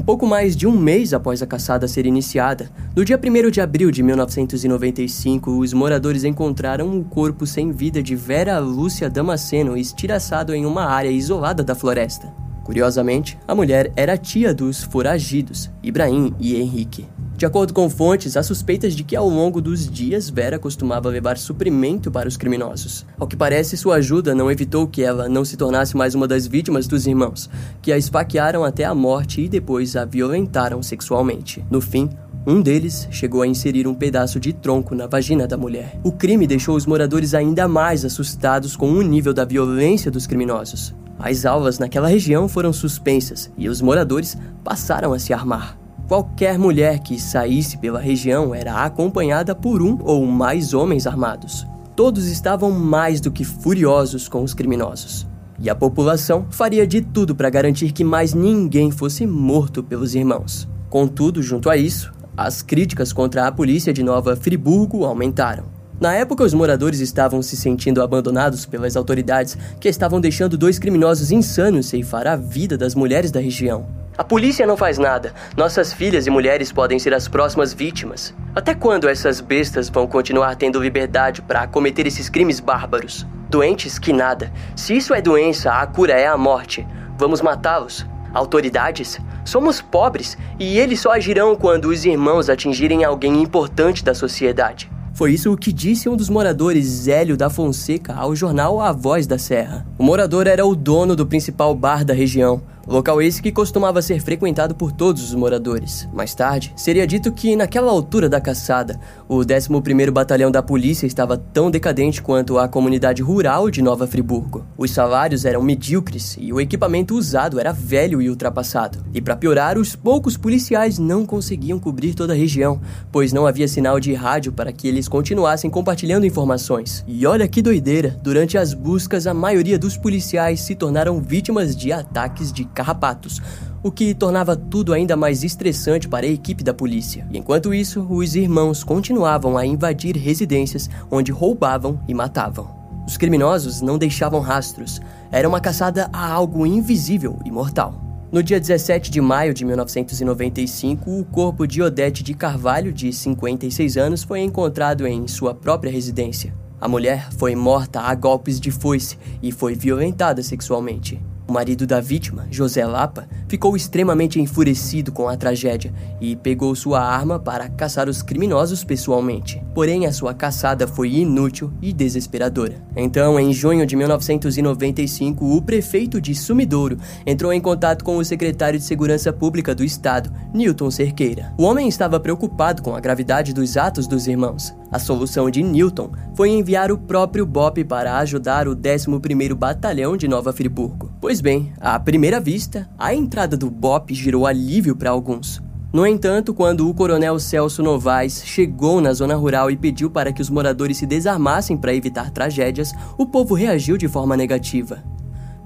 Um 0.00 0.02
pouco 0.02 0.26
mais 0.26 0.56
de 0.56 0.66
um 0.66 0.72
mês 0.72 1.12
após 1.12 1.42
a 1.42 1.46
caçada 1.46 1.86
ser 1.86 2.06
iniciada, 2.06 2.70
no 2.96 3.04
dia 3.04 3.20
1 3.22 3.50
de 3.50 3.60
abril 3.60 3.90
de 3.90 4.02
1995, 4.02 5.58
os 5.58 5.74
moradores 5.74 6.24
encontraram 6.24 6.98
o 6.98 7.04
corpo 7.04 7.46
sem 7.46 7.70
vida 7.70 8.02
de 8.02 8.16
Vera 8.16 8.58
Lúcia 8.58 9.10
Damasceno 9.10 9.76
estiraçado 9.76 10.54
em 10.54 10.64
uma 10.64 10.86
área 10.86 11.10
isolada 11.10 11.62
da 11.62 11.74
floresta. 11.74 12.39
Curiosamente, 12.70 13.36
a 13.48 13.54
mulher 13.54 13.92
era 13.96 14.16
tia 14.16 14.54
dos 14.54 14.80
foragidos, 14.80 15.68
Ibrahim 15.82 16.32
e 16.38 16.54
Henrique. 16.54 17.04
De 17.36 17.44
acordo 17.44 17.74
com 17.74 17.90
fontes, 17.90 18.36
há 18.36 18.44
suspeitas 18.44 18.94
de 18.94 19.02
que 19.02 19.16
ao 19.16 19.28
longo 19.28 19.60
dos 19.60 19.90
dias 19.90 20.30
Vera 20.30 20.56
costumava 20.56 21.08
levar 21.08 21.36
suprimento 21.36 22.12
para 22.12 22.28
os 22.28 22.36
criminosos. 22.36 23.04
Ao 23.18 23.26
que 23.26 23.34
parece, 23.34 23.76
sua 23.76 23.96
ajuda 23.96 24.36
não 24.36 24.48
evitou 24.48 24.86
que 24.86 25.02
ela 25.02 25.28
não 25.28 25.44
se 25.44 25.56
tornasse 25.56 25.96
mais 25.96 26.14
uma 26.14 26.28
das 26.28 26.46
vítimas 26.46 26.86
dos 26.86 27.08
irmãos, 27.08 27.50
que 27.82 27.90
a 27.90 27.98
esfaquearam 27.98 28.62
até 28.62 28.84
a 28.84 28.94
morte 28.94 29.40
e 29.40 29.48
depois 29.48 29.96
a 29.96 30.04
violentaram 30.04 30.80
sexualmente. 30.80 31.64
No 31.68 31.80
fim, 31.80 32.08
um 32.46 32.62
deles 32.62 33.06
chegou 33.10 33.42
a 33.42 33.46
inserir 33.46 33.86
um 33.86 33.94
pedaço 33.94 34.40
de 34.40 34.52
tronco 34.52 34.94
na 34.94 35.06
vagina 35.06 35.46
da 35.46 35.58
mulher. 35.58 36.00
O 36.02 36.10
crime 36.10 36.46
deixou 36.46 36.74
os 36.74 36.86
moradores 36.86 37.34
ainda 37.34 37.68
mais 37.68 38.02
assustados 38.04 38.74
com 38.74 38.90
o 38.90 39.02
nível 39.02 39.34
da 39.34 39.44
violência 39.44 40.10
dos 40.10 40.26
criminosos. 40.26 40.94
As 41.18 41.44
aulas 41.44 41.78
naquela 41.78 42.08
região 42.08 42.48
foram 42.48 42.72
suspensas 42.72 43.52
e 43.58 43.68
os 43.68 43.82
moradores 43.82 44.38
passaram 44.64 45.12
a 45.12 45.18
se 45.18 45.34
armar. 45.34 45.78
Qualquer 46.08 46.58
mulher 46.58 47.00
que 47.00 47.20
saísse 47.20 47.76
pela 47.76 48.00
região 48.00 48.54
era 48.54 48.84
acompanhada 48.84 49.54
por 49.54 49.82
um 49.82 49.98
ou 50.02 50.24
mais 50.24 50.72
homens 50.72 51.06
armados. 51.06 51.66
Todos 51.94 52.26
estavam 52.26 52.70
mais 52.70 53.20
do 53.20 53.30
que 53.30 53.44
furiosos 53.44 54.28
com 54.28 54.42
os 54.42 54.54
criminosos. 54.54 55.28
E 55.58 55.68
a 55.68 55.74
população 55.74 56.46
faria 56.50 56.86
de 56.86 57.02
tudo 57.02 57.34
para 57.34 57.50
garantir 57.50 57.92
que 57.92 58.02
mais 58.02 58.32
ninguém 58.32 58.90
fosse 58.90 59.26
morto 59.26 59.82
pelos 59.82 60.14
irmãos. 60.14 60.66
Contudo, 60.88 61.42
junto 61.42 61.68
a 61.68 61.76
isso, 61.76 62.10
as 62.46 62.62
críticas 62.62 63.12
contra 63.12 63.46
a 63.46 63.52
polícia 63.52 63.92
de 63.92 64.02
Nova 64.02 64.34
Friburgo 64.34 65.04
aumentaram. 65.04 65.64
Na 66.00 66.14
época, 66.14 66.42
os 66.42 66.54
moradores 66.54 67.00
estavam 67.00 67.42
se 67.42 67.54
sentindo 67.54 68.02
abandonados 68.02 68.64
pelas 68.64 68.96
autoridades 68.96 69.58
que 69.78 69.88
estavam 69.88 70.18
deixando 70.18 70.56
dois 70.56 70.78
criminosos 70.78 71.30
insanos 71.30 71.86
ceifar 71.86 72.26
a 72.26 72.36
vida 72.36 72.78
das 72.78 72.94
mulheres 72.94 73.30
da 73.30 73.40
região. 73.40 73.86
A 74.16 74.24
polícia 74.24 74.66
não 74.66 74.76
faz 74.76 74.96
nada. 74.96 75.34
Nossas 75.56 75.92
filhas 75.92 76.26
e 76.26 76.30
mulheres 76.30 76.72
podem 76.72 76.98
ser 76.98 77.12
as 77.12 77.28
próximas 77.28 77.74
vítimas. 77.74 78.34
Até 78.54 78.74
quando 78.74 79.08
essas 79.08 79.40
bestas 79.40 79.90
vão 79.90 80.06
continuar 80.06 80.56
tendo 80.56 80.82
liberdade 80.82 81.42
para 81.42 81.66
cometer 81.66 82.06
esses 82.06 82.30
crimes 82.30 82.60
bárbaros? 82.60 83.26
Doentes 83.50 83.98
que 83.98 84.12
nada. 84.12 84.50
Se 84.74 84.96
isso 84.96 85.12
é 85.12 85.20
doença, 85.20 85.72
a 85.72 85.86
cura 85.86 86.14
é 86.14 86.26
a 86.26 86.36
morte. 86.38 86.86
Vamos 87.18 87.42
matá-los. 87.42 88.06
Autoridades? 88.32 89.18
Somos 89.44 89.80
pobres 89.80 90.36
e 90.58 90.78
eles 90.78 91.00
só 91.00 91.12
agirão 91.12 91.56
quando 91.56 91.86
os 91.86 92.04
irmãos 92.04 92.48
atingirem 92.48 93.04
alguém 93.04 93.42
importante 93.42 94.04
da 94.04 94.14
sociedade. 94.14 94.90
Foi 95.12 95.32
isso 95.32 95.52
o 95.52 95.56
que 95.56 95.72
disse 95.72 96.08
um 96.08 96.16
dos 96.16 96.30
moradores, 96.30 96.86
Zélio 96.86 97.36
da 97.36 97.50
Fonseca, 97.50 98.14
ao 98.14 98.34
jornal 98.34 98.80
A 98.80 98.92
Voz 98.92 99.26
da 99.26 99.38
Serra. 99.38 99.86
O 99.98 100.02
morador 100.02 100.46
era 100.46 100.64
o 100.64 100.74
dono 100.74 101.14
do 101.14 101.26
principal 101.26 101.74
bar 101.74 102.04
da 102.04 102.14
região, 102.14 102.62
Local 102.86 103.20
esse 103.22 103.42
que 103.42 103.52
costumava 103.52 104.02
ser 104.02 104.20
frequentado 104.20 104.74
por 104.74 104.90
todos 104.90 105.22
os 105.22 105.34
moradores. 105.34 106.08
Mais 106.12 106.34
tarde, 106.34 106.72
seria 106.74 107.06
dito 107.06 107.30
que, 107.30 107.54
naquela 107.54 107.90
altura 107.90 108.28
da 108.28 108.40
caçada, 108.40 108.98
o 109.28 109.38
11º 109.38 110.10
Batalhão 110.10 110.50
da 110.50 110.62
Polícia 110.62 111.06
estava 111.06 111.36
tão 111.36 111.70
decadente 111.70 112.22
quanto 112.22 112.58
a 112.58 112.66
comunidade 112.66 113.22
rural 113.22 113.70
de 113.70 113.82
Nova 113.82 114.06
Friburgo. 114.06 114.64
Os 114.76 114.90
salários 114.90 115.44
eram 115.44 115.62
medíocres 115.62 116.36
e 116.40 116.52
o 116.52 116.60
equipamento 116.60 117.14
usado 117.14 117.60
era 117.60 117.72
velho 117.72 118.20
e 118.20 118.28
ultrapassado. 118.28 118.98
E 119.12 119.20
para 119.20 119.36
piorar, 119.36 119.78
os 119.78 119.94
poucos 119.94 120.36
policiais 120.36 120.98
não 120.98 121.26
conseguiam 121.26 121.78
cobrir 121.78 122.14
toda 122.14 122.32
a 122.32 122.36
região, 122.36 122.80
pois 123.12 123.32
não 123.32 123.46
havia 123.46 123.68
sinal 123.68 124.00
de 124.00 124.14
rádio 124.14 124.52
para 124.52 124.72
que 124.72 124.88
eles 124.88 125.06
continuassem 125.06 125.70
compartilhando 125.70 126.26
informações. 126.26 127.04
E 127.06 127.26
olha 127.26 127.46
que 127.46 127.62
doideira, 127.62 128.18
durante 128.22 128.56
as 128.56 128.74
buscas, 128.74 129.26
a 129.26 129.34
maioria 129.34 129.78
dos 129.78 129.96
policiais 129.96 130.60
se 130.60 130.74
tornaram 130.74 131.20
vítimas 131.20 131.76
de 131.76 131.92
ataques 131.92 132.52
de 132.52 132.64
carrapatos, 132.74 133.40
o 133.82 133.90
que 133.90 134.14
tornava 134.14 134.54
tudo 134.56 134.92
ainda 134.92 135.16
mais 135.16 135.42
estressante 135.42 136.08
para 136.08 136.26
a 136.26 136.30
equipe 136.30 136.62
da 136.62 136.74
polícia. 136.74 137.26
Enquanto 137.32 137.72
isso, 137.72 138.06
os 138.08 138.34
irmãos 138.34 138.84
continuavam 138.84 139.56
a 139.56 139.64
invadir 139.64 140.16
residências 140.16 140.88
onde 141.10 141.32
roubavam 141.32 142.00
e 142.06 142.14
matavam. 142.14 142.78
Os 143.06 143.16
criminosos 143.16 143.80
não 143.80 143.98
deixavam 143.98 144.40
rastros, 144.40 145.00
era 145.32 145.48
uma 145.48 145.60
caçada 145.60 146.08
a 146.12 146.30
algo 146.30 146.66
invisível 146.66 147.38
e 147.44 147.50
mortal. 147.50 148.10
No 148.30 148.44
dia 148.44 148.60
17 148.60 149.10
de 149.10 149.20
maio 149.20 149.52
de 149.52 149.64
1995, 149.64 151.10
o 151.10 151.24
corpo 151.24 151.66
de 151.66 151.82
Odete 151.82 152.22
de 152.22 152.32
Carvalho, 152.32 152.92
de 152.92 153.12
56 153.12 153.96
anos, 153.96 154.22
foi 154.22 154.40
encontrado 154.40 155.04
em 155.04 155.26
sua 155.26 155.52
própria 155.52 155.90
residência. 155.90 156.54
A 156.80 156.86
mulher 156.86 157.28
foi 157.32 157.56
morta 157.56 158.00
a 158.00 158.14
golpes 158.14 158.60
de 158.60 158.70
foice 158.70 159.18
e 159.42 159.50
foi 159.50 159.74
violentada 159.74 160.44
sexualmente. 160.44 161.20
O 161.50 161.52
marido 161.52 161.84
da 161.84 162.00
vítima, 162.00 162.46
José 162.48 162.86
Lapa, 162.86 163.26
ficou 163.48 163.74
extremamente 163.74 164.40
enfurecido 164.40 165.10
com 165.10 165.28
a 165.28 165.36
tragédia 165.36 165.92
e 166.20 166.36
pegou 166.36 166.72
sua 166.76 167.00
arma 167.00 167.40
para 167.40 167.68
caçar 167.68 168.08
os 168.08 168.22
criminosos 168.22 168.84
pessoalmente. 168.84 169.60
Porém, 169.74 170.06
a 170.06 170.12
sua 170.12 170.32
caçada 170.32 170.86
foi 170.86 171.12
inútil 171.12 171.72
e 171.82 171.92
desesperadora. 171.92 172.76
Então, 172.94 173.40
em 173.40 173.52
junho 173.52 173.84
de 173.84 173.96
1995, 173.96 175.44
o 175.44 175.60
prefeito 175.60 176.20
de 176.20 176.36
Sumidouro 176.36 176.98
entrou 177.26 177.52
em 177.52 177.60
contato 177.60 178.04
com 178.04 178.16
o 178.16 178.24
secretário 178.24 178.78
de 178.78 178.84
Segurança 178.84 179.32
Pública 179.32 179.74
do 179.74 179.82
Estado, 179.82 180.32
Newton 180.54 180.88
Cerqueira. 180.88 181.52
O 181.58 181.64
homem 181.64 181.88
estava 181.88 182.20
preocupado 182.20 182.80
com 182.80 182.94
a 182.94 183.00
gravidade 183.00 183.52
dos 183.52 183.76
atos 183.76 184.06
dos 184.06 184.28
irmãos. 184.28 184.72
A 184.92 184.98
solução 184.98 185.50
de 185.50 185.62
Newton 185.62 186.10
foi 186.34 186.50
enviar 186.50 186.90
o 186.90 186.98
próprio 186.98 187.46
BOP 187.46 187.84
para 187.84 188.18
ajudar 188.18 188.66
o 188.66 188.74
11º 188.74 189.54
Batalhão 189.54 190.16
de 190.16 190.26
Nova 190.26 190.52
Friburgo. 190.52 191.12
Pois 191.40 191.54
bem, 191.54 191.72
à 191.80 191.98
primeira 191.98 192.38
vista, 192.38 192.86
a 192.98 193.14
entrada 193.14 193.56
do 193.56 193.70
BOP 193.70 194.12
gerou 194.12 194.46
alívio 194.46 194.94
para 194.94 195.08
alguns. 195.08 195.58
No 195.90 196.06
entanto, 196.06 196.52
quando 196.52 196.86
o 196.86 196.92
coronel 196.92 197.38
Celso 197.38 197.82
Novaes 197.82 198.42
chegou 198.44 199.00
na 199.00 199.14
zona 199.14 199.34
rural 199.36 199.70
e 199.70 199.76
pediu 199.76 200.10
para 200.10 200.34
que 200.34 200.42
os 200.42 200.50
moradores 200.50 200.98
se 200.98 201.06
desarmassem 201.06 201.78
para 201.78 201.94
evitar 201.94 202.30
tragédias, 202.30 202.92
o 203.16 203.24
povo 203.24 203.54
reagiu 203.54 203.96
de 203.96 204.06
forma 204.06 204.36
negativa. 204.36 205.02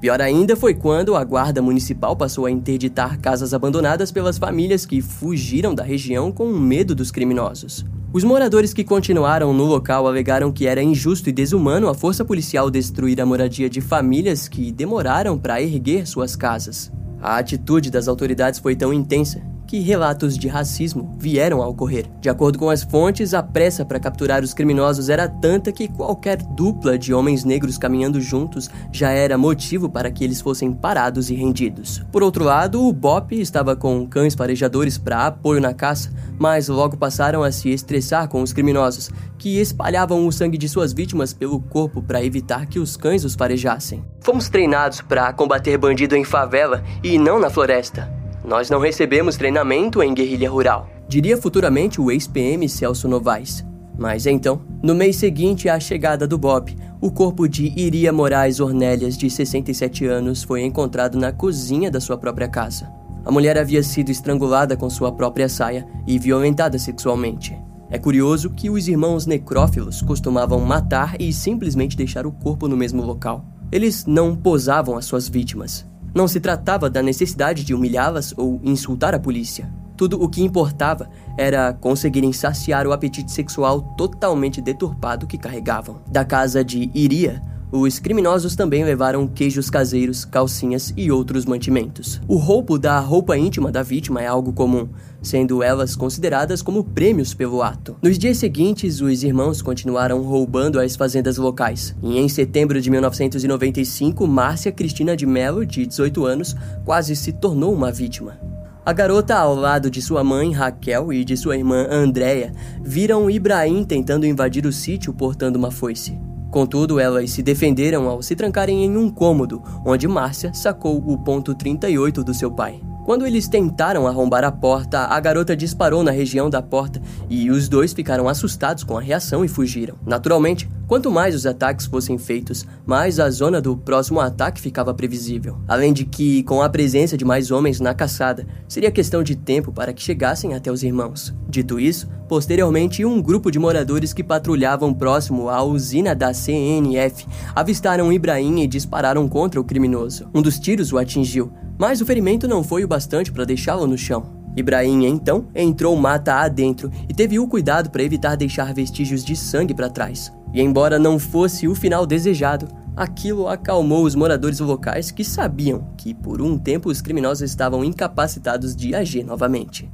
Pior 0.04 0.20
ainda 0.20 0.54
foi 0.54 0.74
quando 0.74 1.16
a 1.16 1.24
guarda 1.24 1.62
municipal 1.62 2.14
passou 2.14 2.44
a 2.44 2.50
interditar 2.50 3.18
casas 3.18 3.54
abandonadas 3.54 4.12
pelas 4.12 4.36
famílias 4.36 4.84
que 4.84 5.00
fugiram 5.00 5.74
da 5.74 5.82
região 5.82 6.30
com 6.30 6.52
medo 6.52 6.94
dos 6.94 7.10
criminosos. 7.10 7.86
Os 8.12 8.22
moradores 8.22 8.74
que 8.74 8.84
continuaram 8.84 9.54
no 9.54 9.64
local 9.64 10.06
alegaram 10.06 10.52
que 10.52 10.66
era 10.66 10.82
injusto 10.82 11.30
e 11.30 11.32
desumano 11.32 11.88
a 11.88 11.94
força 11.94 12.22
policial 12.22 12.70
destruir 12.70 13.18
a 13.18 13.24
moradia 13.24 13.70
de 13.70 13.80
famílias 13.80 14.46
que 14.46 14.70
demoraram 14.70 15.38
para 15.38 15.62
erguer 15.62 16.06
suas 16.06 16.36
casas. 16.36 16.92
A 17.18 17.38
atitude 17.38 17.90
das 17.90 18.06
autoridades 18.06 18.60
foi 18.60 18.76
tão 18.76 18.92
intensa 18.92 19.53
que 19.74 19.80
relatos 19.80 20.38
de 20.38 20.46
racismo 20.46 21.16
vieram 21.18 21.60
a 21.60 21.66
ocorrer. 21.66 22.06
De 22.20 22.28
acordo 22.28 22.60
com 22.60 22.70
as 22.70 22.84
fontes, 22.84 23.34
a 23.34 23.42
pressa 23.42 23.84
para 23.84 23.98
capturar 23.98 24.44
os 24.44 24.54
criminosos 24.54 25.08
era 25.08 25.28
tanta 25.28 25.72
que 25.72 25.88
qualquer 25.88 26.36
dupla 26.36 26.96
de 26.96 27.12
homens 27.12 27.42
negros 27.42 27.76
caminhando 27.76 28.20
juntos 28.20 28.70
já 28.92 29.10
era 29.10 29.36
motivo 29.36 29.88
para 29.88 30.12
que 30.12 30.22
eles 30.22 30.40
fossem 30.40 30.72
parados 30.72 31.28
e 31.28 31.34
rendidos. 31.34 32.00
Por 32.12 32.22
outro 32.22 32.44
lado, 32.44 32.86
o 32.86 32.92
BOP 32.92 33.32
estava 33.32 33.74
com 33.74 34.06
cães 34.06 34.36
farejadores 34.36 34.96
para 34.96 35.26
apoio 35.26 35.60
na 35.60 35.74
caça, 35.74 36.12
mas 36.38 36.68
logo 36.68 36.96
passaram 36.96 37.42
a 37.42 37.50
se 37.50 37.68
estressar 37.70 38.28
com 38.28 38.42
os 38.42 38.52
criminosos, 38.52 39.10
que 39.36 39.60
espalhavam 39.60 40.24
o 40.24 40.30
sangue 40.30 40.56
de 40.56 40.68
suas 40.68 40.92
vítimas 40.92 41.32
pelo 41.32 41.58
corpo 41.58 42.00
para 42.00 42.22
evitar 42.22 42.66
que 42.66 42.78
os 42.78 42.96
cães 42.96 43.24
os 43.24 43.34
farejassem. 43.34 44.04
Fomos 44.20 44.48
treinados 44.48 45.00
para 45.00 45.32
combater 45.32 45.76
bandido 45.76 46.14
em 46.14 46.22
favela 46.22 46.80
e 47.02 47.18
não 47.18 47.40
na 47.40 47.50
floresta. 47.50 48.13
Nós 48.46 48.68
não 48.68 48.78
recebemos 48.78 49.36
treinamento 49.36 50.02
em 50.02 50.12
guerrilha 50.12 50.50
rural, 50.50 50.86
diria 51.08 51.36
futuramente 51.36 51.98
o 51.98 52.10
ex-PM 52.10 52.68
Celso 52.68 53.08
Novaes. 53.08 53.64
Mas 53.96 54.26
então, 54.26 54.60
no 54.82 54.94
mês 54.94 55.16
seguinte 55.16 55.66
à 55.68 55.80
chegada 55.80 56.26
do 56.26 56.36
Bob, 56.36 56.76
o 57.00 57.10
corpo 57.10 57.48
de 57.48 57.72
Iria 57.74 58.12
Moraes 58.12 58.60
Ornélias, 58.60 59.16
de 59.16 59.30
67 59.30 60.04
anos, 60.04 60.42
foi 60.42 60.62
encontrado 60.62 61.18
na 61.18 61.32
cozinha 61.32 61.90
da 61.90 62.00
sua 62.00 62.18
própria 62.18 62.48
casa. 62.48 62.86
A 63.24 63.30
mulher 63.30 63.56
havia 63.56 63.82
sido 63.82 64.10
estrangulada 64.10 64.76
com 64.76 64.90
sua 64.90 65.10
própria 65.10 65.48
saia 65.48 65.86
e 66.06 66.18
violentada 66.18 66.78
sexualmente. 66.78 67.56
É 67.88 67.98
curioso 67.98 68.50
que 68.50 68.68
os 68.68 68.88
irmãos 68.88 69.24
necrófilos 69.24 70.02
costumavam 70.02 70.60
matar 70.60 71.14
e 71.18 71.32
simplesmente 71.32 71.96
deixar 71.96 72.26
o 72.26 72.32
corpo 72.32 72.68
no 72.68 72.76
mesmo 72.76 73.02
local. 73.02 73.46
Eles 73.72 74.04
não 74.04 74.36
posavam 74.36 74.96
as 74.98 75.06
suas 75.06 75.28
vítimas, 75.28 75.86
não 76.14 76.28
se 76.28 76.38
tratava 76.38 76.88
da 76.88 77.02
necessidade 77.02 77.64
de 77.64 77.74
humilhá-las 77.74 78.32
ou 78.36 78.60
insultar 78.62 79.14
a 79.14 79.18
polícia. 79.18 79.68
Tudo 79.96 80.22
o 80.22 80.28
que 80.28 80.42
importava 80.42 81.08
era 81.36 81.72
conseguirem 81.72 82.32
saciar 82.32 82.86
o 82.86 82.92
apetite 82.92 83.30
sexual 83.30 83.82
totalmente 83.96 84.60
deturpado 84.60 85.26
que 85.26 85.38
carregavam. 85.38 86.00
Da 86.08 86.24
casa 86.24 86.64
de 86.64 86.90
Iria, 86.94 87.42
os 87.76 87.98
criminosos 87.98 88.54
também 88.54 88.84
levaram 88.84 89.26
queijos 89.26 89.68
caseiros, 89.68 90.24
calcinhas 90.24 90.94
e 90.96 91.10
outros 91.10 91.44
mantimentos. 91.44 92.20
O 92.28 92.36
roubo 92.36 92.78
da 92.78 93.00
roupa 93.00 93.36
íntima 93.36 93.72
da 93.72 93.82
vítima 93.82 94.22
é 94.22 94.28
algo 94.28 94.52
comum, 94.52 94.88
sendo 95.20 95.60
elas 95.60 95.96
consideradas 95.96 96.62
como 96.62 96.84
prêmios 96.84 97.34
pelo 97.34 97.64
ato. 97.64 97.96
Nos 98.00 98.16
dias 98.16 98.38
seguintes, 98.38 99.00
os 99.00 99.24
irmãos 99.24 99.60
continuaram 99.60 100.22
roubando 100.22 100.78
as 100.78 100.94
fazendas 100.94 101.36
locais. 101.36 101.96
E 102.00 102.16
em 102.16 102.28
setembro 102.28 102.80
de 102.80 102.88
1995, 102.88 104.24
Márcia 104.24 104.70
Cristina 104.70 105.16
de 105.16 105.26
Mello, 105.26 105.66
de 105.66 105.84
18 105.84 106.24
anos, 106.24 106.54
quase 106.84 107.16
se 107.16 107.32
tornou 107.32 107.74
uma 107.74 107.90
vítima. 107.90 108.38
A 108.86 108.92
garota, 108.92 109.34
ao 109.34 109.52
lado 109.52 109.90
de 109.90 110.00
sua 110.00 110.22
mãe, 110.22 110.52
Raquel, 110.52 111.12
e 111.12 111.24
de 111.24 111.36
sua 111.36 111.56
irmã, 111.56 111.88
Andréia, 111.90 112.52
viram 112.84 113.28
Ibrahim 113.28 113.82
tentando 113.82 114.26
invadir 114.26 114.64
o 114.64 114.72
sítio 114.72 115.12
portando 115.12 115.58
uma 115.58 115.72
foice. 115.72 116.16
Contudo, 116.54 117.00
elas 117.00 117.32
se 117.32 117.42
defenderam 117.42 118.08
ao 118.08 118.22
se 118.22 118.36
trancarem 118.36 118.84
em 118.84 118.96
um 118.96 119.10
cômodo, 119.10 119.60
onde 119.84 120.06
Márcia 120.06 120.54
sacou 120.54 121.02
o 121.04 121.18
ponto 121.18 121.52
38 121.52 122.22
do 122.22 122.32
seu 122.32 122.48
pai. 122.48 122.80
Quando 123.04 123.26
eles 123.26 123.48
tentaram 123.48 124.06
arrombar 124.06 124.44
a 124.44 124.52
porta, 124.52 125.00
a 125.00 125.18
garota 125.18 125.56
disparou 125.56 126.04
na 126.04 126.12
região 126.12 126.48
da 126.48 126.62
porta 126.62 127.02
e 127.28 127.50
os 127.50 127.68
dois 127.68 127.92
ficaram 127.92 128.28
assustados 128.28 128.84
com 128.84 128.96
a 128.96 129.00
reação 129.00 129.44
e 129.44 129.48
fugiram. 129.48 129.96
Naturalmente, 130.06 130.68
quanto 130.86 131.10
mais 131.10 131.34
os 131.34 131.46
ataques 131.46 131.86
fossem 131.86 132.18
feitos, 132.18 132.66
mais 132.86 133.18
a 133.18 133.30
zona 133.30 133.60
do 133.60 133.76
próximo 133.76 134.20
ataque 134.20 134.60
ficava 134.60 134.94
previsível. 134.94 135.58
Além 135.66 135.92
de 135.92 136.04
que, 136.04 136.42
com 136.44 136.62
a 136.62 136.68
presença 136.68 137.16
de 137.16 137.24
mais 137.24 137.50
homens 137.50 137.80
na 137.80 137.94
caçada, 137.94 138.46
seria 138.68 138.90
questão 138.90 139.22
de 139.22 139.36
tempo 139.36 139.72
para 139.72 139.92
que 139.92 140.02
chegassem 140.02 140.54
até 140.54 140.70
os 140.70 140.82
irmãos. 140.82 141.34
Dito 141.48 141.78
isso, 141.78 142.08
posteriormente 142.28 143.04
um 143.04 143.20
grupo 143.20 143.50
de 143.50 143.58
moradores 143.58 144.12
que 144.12 144.24
patrulhavam 144.24 144.92
próximo 144.92 145.48
à 145.48 145.62
usina 145.62 146.14
da 146.14 146.32
CNF 146.34 147.26
avistaram 147.54 148.12
Ibrahim 148.12 148.62
e 148.62 148.66
dispararam 148.66 149.28
contra 149.28 149.60
o 149.60 149.64
criminoso. 149.64 150.28
Um 150.34 150.42
dos 150.42 150.58
tiros 150.58 150.92
o 150.92 150.98
atingiu, 150.98 151.52
mas 151.78 152.00
o 152.00 152.06
ferimento 152.06 152.46
não 152.48 152.62
foi 152.62 152.84
o 152.84 152.88
bastante 152.88 153.32
para 153.32 153.44
deixá-lo 153.44 153.86
no 153.86 153.98
chão. 153.98 154.44
Ibrahim 154.56 155.06
então 155.06 155.48
entrou 155.54 155.96
mata 155.96 156.34
adentro 156.34 156.90
e 157.08 157.14
teve 157.14 157.38
o 157.38 157.48
cuidado 157.48 157.90
para 157.90 158.02
evitar 158.02 158.36
deixar 158.36 158.72
vestígios 158.72 159.24
de 159.24 159.34
sangue 159.34 159.74
para 159.74 159.90
trás. 159.90 160.32
E 160.54 160.62
embora 160.62 161.00
não 161.00 161.18
fosse 161.18 161.66
o 161.66 161.74
final 161.74 162.06
desejado, 162.06 162.68
aquilo 162.96 163.48
acalmou 163.48 164.04
os 164.04 164.14
moradores 164.14 164.60
locais 164.60 165.10
que 165.10 165.24
sabiam 165.24 165.92
que 165.98 166.14
por 166.14 166.40
um 166.40 166.56
tempo 166.56 166.88
os 166.88 167.02
criminosos 167.02 167.50
estavam 167.50 167.84
incapacitados 167.84 168.76
de 168.76 168.94
agir 168.94 169.24
novamente. 169.24 169.90